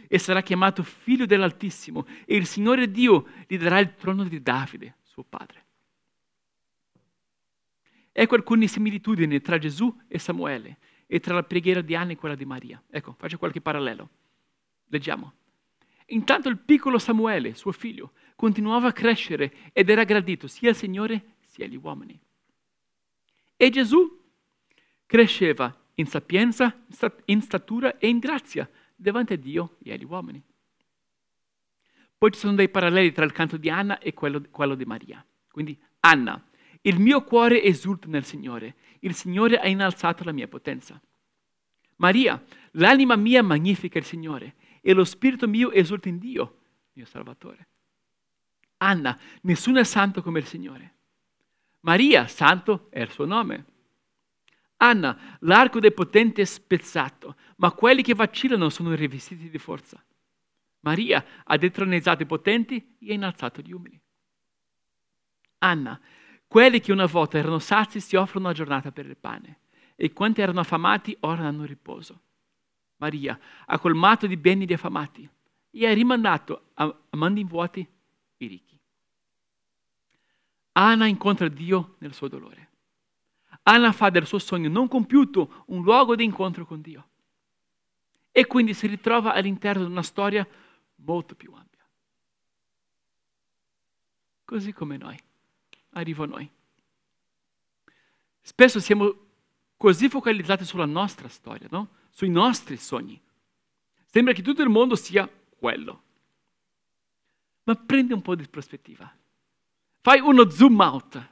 e 0.08 0.18
sarà 0.18 0.40
chiamato 0.40 0.82
figlio 0.82 1.26
dell'Altissimo 1.26 2.06
e 2.24 2.36
il 2.36 2.46
Signore 2.46 2.90
Dio 2.90 3.26
gli 3.46 3.58
darà 3.58 3.78
il 3.80 3.94
trono 3.96 4.24
di 4.24 4.40
Davide, 4.40 4.96
suo 5.02 5.24
padre. 5.24 5.64
Ecco 8.12 8.34
alcune 8.34 8.66
similitudini 8.66 9.42
tra 9.42 9.58
Gesù 9.58 9.94
e 10.08 10.18
Samuele 10.18 10.78
e 11.06 11.20
tra 11.20 11.34
la 11.34 11.42
preghiera 11.42 11.82
di 11.82 11.94
Anna 11.94 12.12
e 12.12 12.16
quella 12.16 12.34
di 12.34 12.46
Maria. 12.46 12.82
Ecco, 12.88 13.12
faccio 13.12 13.36
qualche 13.36 13.60
parallelo. 13.60 14.08
Leggiamo. 14.86 15.34
Intanto 16.06 16.48
il 16.48 16.56
piccolo 16.56 16.98
Samuele, 16.98 17.52
suo 17.52 17.72
figlio, 17.72 18.12
continuava 18.36 18.88
a 18.88 18.92
crescere 18.92 19.52
ed 19.74 19.90
era 19.90 20.04
gradito 20.04 20.46
sia 20.46 20.70
al 20.70 20.76
Signore 20.76 21.34
sia 21.44 21.66
agli 21.66 21.76
uomini. 21.76 22.18
E 23.54 23.68
Gesù 23.68 24.18
cresceva 25.04 25.83
in 25.94 26.06
sapienza, 26.06 26.76
in 27.26 27.40
statura 27.40 27.98
e 27.98 28.08
in 28.08 28.18
grazia 28.18 28.68
davanti 28.94 29.34
a 29.34 29.36
Dio 29.36 29.76
e 29.82 29.92
agli 29.92 30.04
uomini. 30.04 30.42
Poi 32.16 32.32
ci 32.32 32.38
sono 32.38 32.54
dei 32.54 32.68
paralleli 32.68 33.12
tra 33.12 33.24
il 33.24 33.32
canto 33.32 33.56
di 33.56 33.68
Anna 33.68 33.98
e 33.98 34.14
quello, 34.14 34.42
quello 34.50 34.74
di 34.74 34.84
Maria. 34.84 35.24
Quindi 35.50 35.78
Anna, 36.00 36.42
il 36.82 36.98
mio 36.98 37.22
cuore 37.22 37.62
esulta 37.62 38.08
nel 38.08 38.24
Signore, 38.24 38.76
il 39.00 39.14
Signore 39.14 39.58
ha 39.58 39.68
innalzato 39.68 40.24
la 40.24 40.32
mia 40.32 40.48
potenza. 40.48 41.00
Maria, 41.96 42.42
l'anima 42.72 43.16
mia 43.16 43.42
magnifica 43.42 43.98
il 43.98 44.04
Signore 44.04 44.54
e 44.80 44.92
lo 44.92 45.04
spirito 45.04 45.46
mio 45.46 45.70
esulta 45.70 46.08
in 46.08 46.18
Dio, 46.18 46.58
mio 46.94 47.06
Salvatore. 47.06 47.68
Anna, 48.78 49.18
nessuno 49.42 49.78
è 49.78 49.84
santo 49.84 50.22
come 50.22 50.40
il 50.40 50.46
Signore. 50.46 50.94
Maria, 51.80 52.26
santo 52.26 52.88
è 52.90 53.00
il 53.00 53.10
suo 53.10 53.24
nome. 53.24 53.64
Anna, 54.78 55.38
l'arco 55.40 55.80
dei 55.80 55.92
potenti 55.92 56.40
è 56.40 56.44
spezzato, 56.44 57.36
ma 57.56 57.72
quelli 57.72 58.02
che 58.02 58.14
vacillano 58.14 58.68
sono 58.68 58.94
rivestiti 58.94 59.48
di 59.48 59.58
forza. 59.58 60.02
Maria 60.80 61.24
ha 61.44 61.56
detronizzato 61.56 62.22
i 62.22 62.26
potenti 62.26 62.96
e 63.00 63.10
ha 63.10 63.14
innalzato 63.14 63.62
gli 63.62 63.72
umili. 63.72 63.98
Anna, 65.58 65.98
quelli 66.46 66.80
che 66.80 66.92
una 66.92 67.06
volta 67.06 67.38
erano 67.38 67.58
sazi 67.58 68.00
si 68.00 68.16
offrono 68.16 68.46
una 68.46 68.54
giornata 68.54 68.92
per 68.92 69.06
il 69.06 69.16
pane, 69.16 69.60
e 69.96 70.12
quanti 70.12 70.40
erano 70.40 70.60
affamati 70.60 71.16
ora 71.20 71.46
hanno 71.46 71.64
riposo. 71.64 72.20
Maria 72.96 73.38
ha 73.66 73.78
colmato 73.78 74.26
di 74.26 74.36
beni 74.36 74.66
gli 74.66 74.72
affamati 74.72 75.28
e 75.70 75.86
ha 75.86 75.92
rimandato 75.92 76.70
a 76.74 76.94
mani 77.10 77.44
vuoti 77.44 77.86
i 78.38 78.46
ricchi. 78.46 78.78
Anna 80.72 81.06
incontra 81.06 81.48
Dio 81.48 81.96
nel 81.98 82.12
suo 82.12 82.28
dolore. 82.28 82.70
Anna 83.64 83.92
fa 83.92 84.10
del 84.10 84.26
suo 84.26 84.38
sogno 84.38 84.68
non 84.68 84.88
compiuto 84.88 85.64
un 85.66 85.82
luogo 85.82 86.16
di 86.16 86.24
incontro 86.24 86.66
con 86.66 86.80
Dio. 86.80 87.08
E 88.30 88.46
quindi 88.46 88.74
si 88.74 88.86
ritrova 88.86 89.32
all'interno 89.32 89.84
di 89.84 89.90
una 89.90 90.02
storia 90.02 90.46
molto 90.96 91.34
più 91.34 91.52
ampia. 91.52 91.84
Così 94.44 94.72
come 94.72 94.96
noi. 94.96 95.18
Arriva 95.90 96.24
a 96.24 96.26
noi. 96.26 96.50
Spesso 98.42 98.80
siamo 98.80 99.14
così 99.76 100.08
focalizzati 100.08 100.64
sulla 100.64 100.84
nostra 100.84 101.28
storia, 101.28 101.66
no? 101.70 101.88
sui 102.10 102.28
nostri 102.28 102.76
sogni. 102.76 103.20
Sembra 104.06 104.32
che 104.32 104.42
tutto 104.42 104.62
il 104.62 104.68
mondo 104.68 104.94
sia 104.96 105.28
quello. 105.58 106.02
Ma 107.64 107.74
prendi 107.74 108.12
un 108.12 108.22
po' 108.22 108.34
di 108.34 108.46
prospettiva. 108.46 109.12
Fai 110.00 110.20
uno 110.20 110.48
zoom 110.50 110.78
out. 110.78 111.28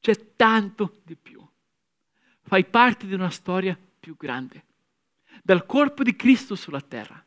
C'è 0.00 0.34
tanto 0.34 1.00
di 1.04 1.14
più. 1.14 1.41
Fai 2.52 2.66
parte 2.66 3.06
di 3.06 3.14
una 3.14 3.30
storia 3.30 3.74
più 3.98 4.14
grande. 4.14 4.64
Dal 5.42 5.64
corpo 5.64 6.02
di 6.02 6.14
Cristo 6.14 6.54
sulla 6.54 6.82
terra. 6.82 7.24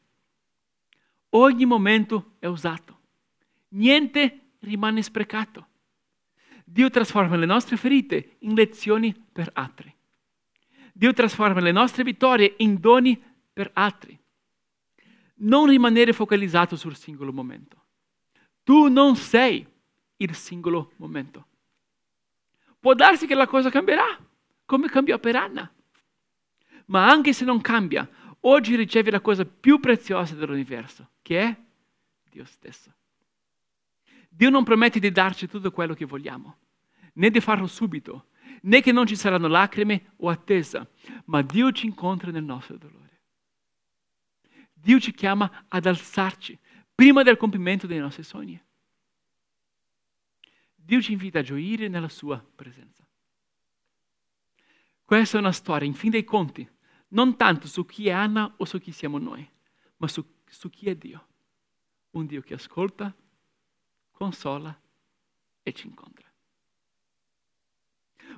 Ogni 1.29 1.65
momento 1.65 2.33
è 2.37 2.45
usato. 2.45 2.99
Niente 3.69 4.49
rimane 4.59 5.01
sprecato. 5.01 5.67
Dio 6.63 6.91
trasforma 6.91 7.37
le 7.37 7.47
nostre 7.47 7.75
ferite 7.75 8.35
in 8.41 8.53
lezioni 8.53 9.15
per 9.15 9.49
altri. 9.53 9.91
Dio 10.93 11.11
trasforma 11.11 11.59
le 11.59 11.71
nostre 11.71 12.03
vittorie 12.03 12.53
in 12.57 12.79
doni 12.79 13.19
per 13.51 13.71
altri. 13.73 14.15
Non 15.37 15.65
rimanere 15.65 16.13
focalizzato 16.13 16.75
sul 16.75 16.95
singolo 16.95 17.33
momento. 17.33 17.83
Tu 18.63 18.89
non 18.89 19.15
sei 19.15 19.65
il 20.17 20.35
singolo 20.35 20.91
momento. 20.97 21.47
Può 22.79 22.93
darsi 22.93 23.25
che 23.25 23.33
la 23.33 23.47
cosa 23.47 23.71
cambierà, 23.71 24.19
come 24.65 24.89
cambiò 24.89 25.19
per 25.19 25.35
Anna. 25.35 25.71
Ma 26.87 27.07
anche 27.07 27.33
se 27.33 27.45
non 27.45 27.61
cambia, 27.61 28.07
oggi 28.41 28.75
ricevi 28.75 29.09
la 29.11 29.21
cosa 29.21 29.45
più 29.45 29.79
preziosa 29.79 30.35
dell'universo, 30.35 31.09
che 31.21 31.39
è 31.41 31.55
Dio 32.29 32.45
stesso. 32.45 32.93
Dio 34.29 34.49
non 34.49 34.63
promette 34.63 34.99
di 34.99 35.11
darci 35.11 35.47
tutto 35.47 35.71
quello 35.71 35.93
che 35.93 36.05
vogliamo, 36.05 36.57
né 37.13 37.29
di 37.29 37.39
farlo 37.39 37.67
subito, 37.67 38.27
né 38.63 38.81
che 38.81 38.91
non 38.91 39.05
ci 39.05 39.15
saranno 39.15 39.47
lacrime 39.47 40.11
o 40.17 40.29
attesa, 40.29 40.87
ma 41.25 41.41
Dio 41.41 41.71
ci 41.71 41.85
incontra 41.85 42.31
nel 42.31 42.43
nostro 42.43 42.77
dolore. 42.77 43.03
Dio 44.73 44.99
ci 44.99 45.13
chiama 45.13 45.65
ad 45.67 45.85
alzarci 45.85 46.57
prima 46.93 47.23
del 47.23 47.37
compimento 47.37 47.87
dei 47.87 47.99
nostri 47.99 48.23
sogni. 48.23 48.61
Dio 50.75 51.01
ci 51.01 51.13
invita 51.13 51.39
a 51.39 51.43
gioire 51.43 51.87
nella 51.87 52.09
sua 52.09 52.43
presenza. 52.55 53.04
Questa 55.05 55.37
è 55.37 55.39
una 55.39 55.51
storia, 55.51 55.87
in 55.87 55.93
fin 55.93 56.09
dei 56.09 56.23
conti, 56.23 56.67
non 57.09 57.37
tanto 57.37 57.67
su 57.67 57.85
chi 57.85 58.07
è 58.07 58.11
Anna 58.11 58.55
o 58.57 58.65
su 58.65 58.79
chi 58.79 58.91
siamo 58.91 59.19
noi, 59.19 59.47
ma 59.97 60.07
su, 60.07 60.25
su 60.49 60.69
chi 60.71 60.89
è 60.89 60.95
Dio. 60.95 61.27
Un 62.11 62.25
Dio 62.25 62.41
che 62.41 62.55
ascolta, 62.55 63.15
consola 64.11 64.77
e 65.61 65.73
ci 65.73 65.85
incontra. 65.85 66.27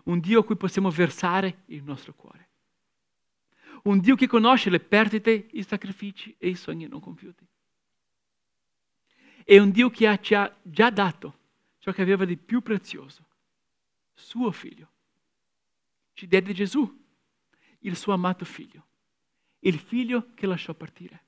Un 0.04 0.20
Dio 0.20 0.42
a 0.42 0.44
cui 0.44 0.58
possiamo 0.58 0.90
versare 0.90 1.64
il 1.68 1.84
nostro 1.84 2.14
cuore. 2.14 2.50
Un 3.84 4.00
Dio 4.00 4.16
che 4.16 4.28
conosce 4.28 4.70
le 4.70 4.82
perdite, 4.82 5.48
i 5.52 5.64
sacrifici 5.64 6.36
e 6.38 6.50
i 6.50 6.56
sogni 6.56 6.88
non 6.88 7.00
compiuti. 7.00 7.48
È 9.46 9.58
un 9.58 9.72
Dio 9.72 9.90
che 9.90 10.20
ci 10.22 10.36
ha 10.36 10.54
già 10.62 10.90
dato 10.90 11.38
ciò 11.80 11.94
che 11.94 12.02
aveva 12.02 12.26
di 12.26 12.36
più 12.36 12.62
prezioso, 12.62 13.26
suo 14.14 14.52
figlio. 14.52 14.90
Ci 16.18 16.26
diede 16.26 16.52
Gesù, 16.52 17.06
il 17.82 17.96
suo 17.96 18.12
amato 18.12 18.44
figlio, 18.44 18.88
il 19.60 19.78
figlio 19.78 20.30
che 20.34 20.48
lasciò 20.48 20.74
partire, 20.74 21.26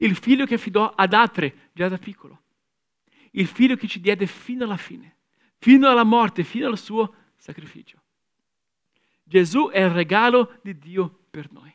il 0.00 0.14
figlio 0.14 0.44
che 0.44 0.56
affidò 0.56 0.92
ad 0.94 1.14
altre 1.14 1.70
già 1.72 1.88
da 1.88 1.96
piccolo, 1.96 2.42
il 3.30 3.46
figlio 3.46 3.76
che 3.76 3.88
ci 3.88 4.00
diede 4.00 4.26
fino 4.26 4.64
alla 4.64 4.76
fine, 4.76 5.16
fino 5.56 5.88
alla 5.88 6.04
morte, 6.04 6.44
fino 6.44 6.66
al 6.66 6.76
suo 6.76 7.14
sacrificio. 7.36 8.02
Gesù 9.22 9.70
è 9.70 9.80
il 9.80 9.88
regalo 9.88 10.58
di 10.62 10.76
Dio 10.76 11.20
per 11.30 11.50
noi. 11.50 11.74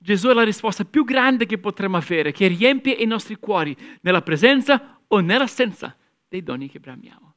Gesù 0.00 0.28
è 0.28 0.32
la 0.32 0.42
risposta 0.42 0.86
più 0.86 1.04
grande 1.04 1.44
che 1.44 1.58
potremmo 1.58 1.98
avere, 1.98 2.32
che 2.32 2.46
riempie 2.46 2.94
i 2.94 3.04
nostri 3.04 3.36
cuori 3.36 3.76
nella 4.00 4.22
presenza 4.22 5.02
o 5.06 5.20
nell'assenza 5.20 5.94
dei 6.26 6.42
doni 6.42 6.70
che 6.70 6.80
bramiamo. 6.80 7.34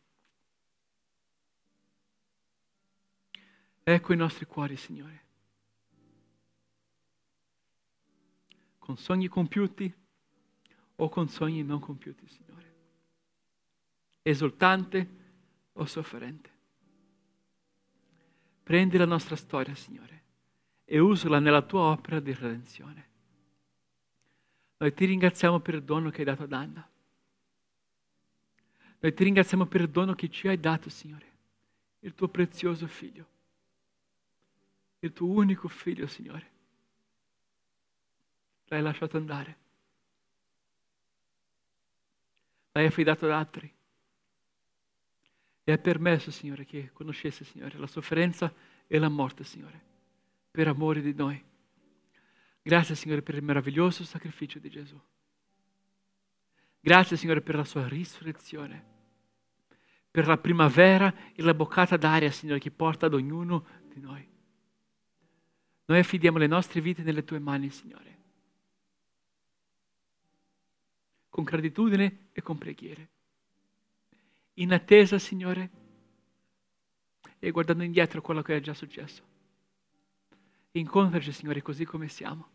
Ecco 3.94 4.14
i 4.14 4.16
nostri 4.16 4.46
cuori, 4.46 4.78
Signore. 4.78 5.20
Con 8.80 8.96
sogni 8.96 9.28
compiuti 9.28 9.94
o 10.96 11.10
con 11.10 11.28
sogni 11.28 11.62
non 11.62 11.82
compiuti, 11.82 12.26
Signore. 12.26 12.74
Esultante 14.22 15.10
o 15.74 15.84
sofferente. 15.84 16.50
Prendi 18.64 18.96
la 18.96 19.06
nostra 19.06 19.36
storia, 19.36 19.76
Signore, 19.76 20.24
e 20.86 20.98
usala 21.00 21.40
nella 21.40 21.62
tua 21.62 21.82
opera 21.82 22.22
di 22.22 22.34
redenzione. 22.34 23.10
Noi 24.78 24.94
ti 24.94 25.04
ringraziamo 25.04 25.60
per 25.60 25.74
il 25.74 25.84
dono 25.84 26.10
che 26.12 26.20
hai 26.20 26.26
dato 26.26 26.44
ad 26.44 26.54
Anna. 26.54 26.90
Noi 29.00 29.14
ti 29.14 29.24
ringraziamo 29.26 29.66
per 29.66 29.82
il 29.82 29.90
dono 29.90 30.14
che 30.14 30.30
ci 30.30 30.48
hai 30.48 30.62
dato, 30.62 30.90
Signore, 30.90 31.32
il 32.00 32.14
tuo 32.14 32.30
prezioso 32.30 32.88
figlio, 32.88 33.28
il 35.02 35.14
tuo 35.14 35.28
unico 35.28 35.68
figlio, 35.68 36.08
Signore. 36.08 36.50
L'hai 38.66 38.82
lasciato 38.82 39.18
andare. 39.18 39.58
L'hai 42.72 42.86
affidato 42.86 43.26
ad 43.26 43.32
altri. 43.32 43.74
E 45.64 45.72
hai 45.72 45.80
permesso, 45.80 46.32
Signore, 46.32 46.66
che 46.66 46.92
conoscesse, 46.94 47.44
Signore, 47.44 47.78
la 47.78 47.88
sofferenza 47.88 48.54
e 48.88 49.00
la 49.00 49.10
morte, 49.10 49.44
Signore, 49.44 49.82
per 50.50 50.68
amore 50.68 51.02
di 51.02 51.14
noi. 51.14 51.44
Grazie, 52.62 52.96
Signore, 52.96 53.24
per 53.24 53.36
il 53.36 53.44
meraviglioso 53.44 54.04
sacrificio 54.04 54.60
di 54.60 54.70
Gesù. 54.70 55.00
Grazie, 56.80 57.18
Signore, 57.18 57.42
per 57.42 57.56
la 57.56 57.64
sua 57.64 57.88
risurrezione, 57.88 58.86
per 60.10 60.28
la 60.28 60.38
primavera 60.38 61.14
e 61.34 61.42
la 61.42 61.54
boccata 61.56 61.98
d'aria, 61.98 62.32
Signore, 62.32 62.60
che 62.60 62.72
porta 62.72 63.08
ad 63.08 63.16
ognuno 63.16 63.66
di 63.88 64.00
noi. 64.00 64.31
Noi 65.86 66.00
affidiamo 66.00 66.38
le 66.38 66.48
nostre 66.48 66.82
vite 66.82 67.04
nelle 67.04 67.24
tue 67.24 67.40
mani, 67.40 67.70
Signore, 67.70 68.18
con 71.30 71.44
gratitudine 71.44 72.28
e 72.32 72.42
con 72.42 72.58
preghiere. 72.58 73.10
In 74.56 74.74
attesa, 74.74 75.20
Signore, 75.20 75.70
e 77.40 77.52
guardando 77.52 77.84
indietro 77.84 78.22
quello 78.22 78.42
che 78.42 78.56
è 78.56 78.60
già 78.60 78.74
successo. 78.74 79.24
Incontraci, 80.72 81.32
Signore, 81.32 81.62
così 81.62 81.86
come 81.86 82.08
siamo. 82.08 82.48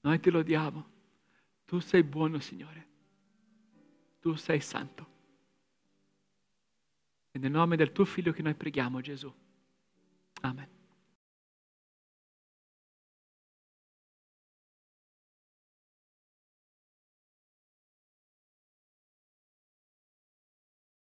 Noi 0.00 0.20
ti 0.20 0.30
lodiamo. 0.30 0.94
Tu 1.66 1.80
sei 1.80 2.02
buono, 2.02 2.38
Signore 2.38 2.94
tu 4.26 4.34
sei 4.34 4.60
santo. 4.60 5.06
E 7.30 7.38
nel 7.38 7.52
nome 7.52 7.76
del 7.76 7.92
tuo 7.92 8.04
figlio 8.04 8.32
che 8.32 8.42
noi 8.42 8.54
preghiamo, 8.54 9.00
Gesù. 9.00 9.32
Amen. 10.40 10.75